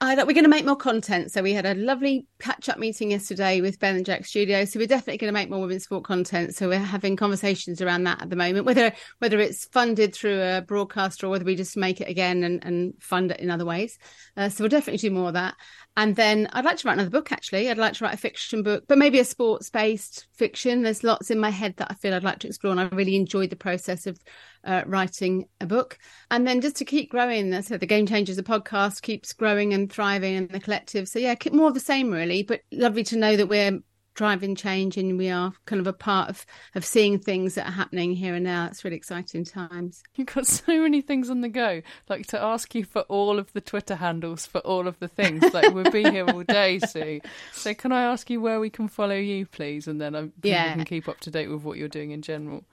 I 0.03 0.15
we're 0.15 0.33
going 0.33 0.43
to 0.45 0.49
make 0.49 0.65
more 0.65 0.75
content. 0.75 1.31
So 1.31 1.43
we 1.43 1.53
had 1.53 1.67
a 1.67 1.75
lovely 1.75 2.25
catch 2.39 2.69
up 2.69 2.79
meeting 2.79 3.11
yesterday 3.11 3.61
with 3.61 3.79
Ben 3.79 3.95
and 3.95 4.03
Jack 4.05 4.25
Studio. 4.25 4.65
So 4.65 4.79
we're 4.79 4.87
definitely 4.87 5.19
going 5.19 5.31
to 5.31 5.39
make 5.39 5.47
more 5.47 5.61
women's 5.61 5.83
sport 5.83 6.05
content. 6.05 6.55
So 6.55 6.69
we're 6.69 6.79
having 6.79 7.15
conversations 7.15 7.83
around 7.83 8.05
that 8.05 8.19
at 8.19 8.31
the 8.31 8.35
moment, 8.35 8.65
whether 8.65 8.91
whether 9.19 9.39
it's 9.39 9.65
funded 9.65 10.15
through 10.15 10.41
a 10.41 10.61
broadcaster 10.61 11.27
or 11.27 11.29
whether 11.29 11.45
we 11.45 11.55
just 11.55 11.77
make 11.77 12.01
it 12.01 12.09
again 12.09 12.43
and, 12.43 12.65
and 12.65 12.95
fund 12.99 13.29
it 13.29 13.39
in 13.39 13.51
other 13.51 13.63
ways. 13.63 13.99
Uh, 14.35 14.49
so 14.49 14.63
we'll 14.63 14.69
definitely 14.69 14.97
do 14.97 15.13
more 15.13 15.27
of 15.27 15.35
that. 15.35 15.53
And 15.97 16.15
then 16.15 16.47
I'd 16.53 16.63
like 16.63 16.77
to 16.77 16.87
write 16.87 16.93
another 16.93 17.09
book, 17.09 17.31
actually. 17.31 17.69
I'd 17.69 17.77
like 17.77 17.93
to 17.93 18.05
write 18.05 18.13
a 18.13 18.17
fiction 18.17 18.63
book, 18.63 18.85
but 18.87 18.97
maybe 18.97 19.19
a 19.19 19.25
sports 19.25 19.69
based 19.69 20.27
fiction. 20.33 20.83
There's 20.83 21.03
lots 21.03 21.29
in 21.29 21.39
my 21.39 21.49
head 21.49 21.75
that 21.77 21.91
I 21.91 21.95
feel 21.95 22.13
I'd 22.13 22.23
like 22.23 22.39
to 22.39 22.47
explore. 22.47 22.71
And 22.71 22.79
I 22.79 22.85
really 22.95 23.17
enjoyed 23.17 23.49
the 23.49 23.57
process 23.57 24.07
of 24.07 24.17
uh, 24.63 24.83
writing 24.85 25.45
a 25.59 25.65
book. 25.65 25.97
And 26.29 26.47
then 26.47 26.61
just 26.61 26.77
to 26.77 26.85
keep 26.85 27.11
growing, 27.11 27.61
so 27.61 27.77
the 27.77 27.85
Game 27.85 28.05
Changers, 28.05 28.37
the 28.37 28.43
podcast 28.43 29.01
keeps 29.01 29.33
growing 29.33 29.73
and 29.73 29.91
thriving 29.91 30.35
and 30.35 30.49
the 30.49 30.61
collective. 30.61 31.09
So 31.09 31.19
yeah, 31.19 31.35
more 31.51 31.67
of 31.67 31.73
the 31.73 31.81
same 31.81 32.09
really, 32.09 32.43
but 32.43 32.61
lovely 32.71 33.03
to 33.05 33.17
know 33.17 33.35
that 33.35 33.47
we're 33.47 33.79
driving 34.13 34.55
change 34.55 34.97
and 34.97 35.17
we 35.17 35.29
are 35.29 35.53
kind 35.65 35.79
of 35.79 35.87
a 35.87 35.93
part 35.93 36.29
of 36.29 36.45
of 36.75 36.85
seeing 36.85 37.17
things 37.19 37.55
that 37.55 37.67
are 37.67 37.71
happening 37.71 38.13
here 38.13 38.35
and 38.35 38.43
now. 38.43 38.67
It's 38.67 38.83
really 38.83 38.97
exciting 38.97 39.45
times. 39.45 40.03
You've 40.15 40.27
got 40.27 40.47
so 40.47 40.81
many 40.81 41.01
things 41.01 41.29
on 41.29 41.41
the 41.41 41.49
go 41.49 41.81
like 42.09 42.27
to 42.27 42.41
ask 42.41 42.75
you 42.75 42.83
for 42.83 43.01
all 43.03 43.39
of 43.39 43.51
the 43.53 43.61
twitter 43.61 43.95
handles 43.95 44.45
for 44.45 44.59
all 44.59 44.87
of 44.87 44.99
the 44.99 45.07
things. 45.07 45.53
Like 45.53 45.73
we'll 45.73 45.91
be 45.91 46.09
here 46.09 46.25
all 46.27 46.43
day 46.43 46.79
sue. 46.87 47.21
So 47.53 47.73
can 47.73 47.91
i 47.91 48.03
ask 48.03 48.29
you 48.29 48.41
where 48.41 48.59
we 48.59 48.69
can 48.69 48.87
follow 48.87 49.15
you 49.15 49.45
please? 49.45 49.87
And 49.87 50.01
then 50.01 50.15
um, 50.15 50.33
i 50.43 50.47
yeah. 50.47 50.73
can 50.73 50.85
keep 50.85 51.07
up 51.07 51.19
to 51.21 51.31
date 51.31 51.49
with 51.49 51.63
what 51.63 51.77
you're 51.77 51.87
doing 51.87 52.11
in 52.11 52.21
general 52.21 52.65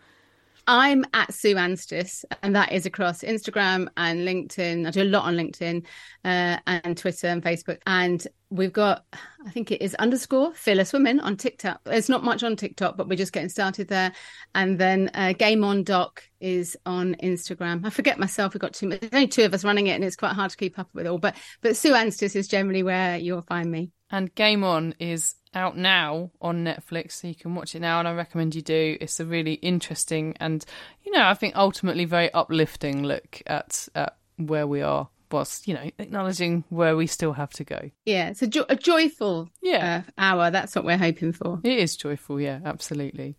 I'm 0.69 1.07
at 1.15 1.33
Sue 1.33 1.55
Anstiss, 1.55 2.27
and 2.43 2.55
that 2.55 2.73
is 2.73 2.85
across 2.85 3.23
Instagram 3.23 3.89
and 3.97 4.21
LinkedIn. 4.21 4.87
I 4.87 4.91
do 4.91 5.03
a 5.03 5.05
lot 5.05 5.25
on 5.25 5.35
LinkedIn 5.35 5.87
uh, 6.27 6.59
and 6.67 6.95
Twitter 6.95 7.29
and 7.29 7.43
Facebook. 7.43 7.79
And 7.87 8.29
we've 8.51 8.73
got, 8.73 9.07
I 9.47 9.51
think 9.51 9.73
it 9.73 9.81
is 9.81 9.95
underscore 9.95 10.53
fearless 10.53 10.93
women 10.93 11.21
on 11.21 11.39
TikTok. 11.39 11.81
There's 11.85 12.11
not 12.11 12.23
much 12.23 12.43
on 12.43 12.55
TikTok, 12.55 12.99
but 12.99 13.09
we're 13.09 13.17
just 13.17 13.33
getting 13.33 13.49
started 13.49 13.89
there. 13.89 14.13
And 14.55 14.79
then 14.79 15.11
uh, 15.15 15.33
Game 15.33 15.65
on 15.65 15.85
Doc 15.85 16.23
is 16.39 16.77
on 16.85 17.17
Instagram. 17.23 17.87
I 17.87 17.89
forget 17.89 18.19
myself. 18.19 18.53
We've 18.53 18.61
got 18.61 18.75
two, 18.75 18.91
there's 18.91 19.11
only 19.15 19.29
two 19.29 19.47
of 19.47 19.55
us 19.55 19.65
running 19.65 19.87
it, 19.87 19.93
and 19.95 20.05
it's 20.05 20.17
quite 20.17 20.35
hard 20.35 20.51
to 20.51 20.57
keep 20.59 20.79
up 20.79 20.91
with 20.93 21.07
all. 21.07 21.17
But 21.17 21.35
but 21.63 21.79
Sue 21.79 21.95
Anstiss 21.95 22.37
is 22.37 22.47
generally 22.47 22.83
where 22.83 23.17
you'll 23.17 23.41
find 23.41 23.71
me. 23.71 23.91
And 24.11 24.35
Game 24.35 24.65
On 24.65 24.95
is 24.99 25.35
out 25.55 25.77
now 25.77 26.31
on 26.41 26.65
Netflix, 26.65 27.13
so 27.13 27.29
you 27.29 27.35
can 27.35 27.55
watch 27.55 27.75
it 27.75 27.81
now, 27.81 27.99
and 27.99 28.09
I 28.09 28.13
recommend 28.13 28.55
you 28.55 28.63
do. 28.63 28.97
It's 29.01 29.21
a 29.21 29.27
really 29.27 29.55
interesting 29.55 30.35
and, 30.41 30.65
you 31.05 31.13
know, 31.13 31.27
I 31.27 31.35
think 31.35 31.57
ultimately 31.57 32.05
very 32.05 32.33
uplifting 32.33 33.03
look 33.03 33.43
at, 33.47 33.89
at 33.95 34.17
where 34.37 34.67
we 34.67 34.83
are 34.83 35.09
whilst 35.31 35.69
you 35.69 35.75
know 35.75 35.91
acknowledging 35.99 36.65
where 36.69 36.97
we 36.97 37.07
still 37.07 37.33
have 37.33 37.51
to 37.51 37.65
go. 37.65 37.91
Yeah 38.05 38.31
it's 38.31 38.43
a, 38.43 38.47
jo- 38.47 38.67
a 38.69 38.77
joyful 38.77 39.49
yeah. 39.63 40.03
uh, 40.07 40.11
hour 40.19 40.51
that's 40.51 40.75
what 40.75 40.85
we're 40.85 40.99
hoping 40.99 41.33
for. 41.33 41.61
It 41.65 41.79
is 41.79 41.97
joyful 41.97 42.41
yeah 42.41 42.61
absolutely. 42.65 43.37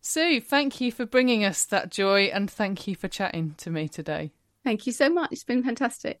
Sue 0.00 0.40
thank 0.40 0.80
you 0.80 0.90
for 0.90 1.06
bringing 1.06 1.44
us 1.44 1.64
that 1.66 1.90
joy 1.90 2.24
and 2.24 2.50
thank 2.50 2.86
you 2.88 2.96
for 2.96 3.08
chatting 3.08 3.54
to 3.58 3.70
me 3.70 3.88
today. 3.88 4.32
Thank 4.64 4.86
you 4.86 4.92
so 4.92 5.08
much 5.08 5.32
it's 5.32 5.44
been 5.44 5.62
fantastic 5.62 6.20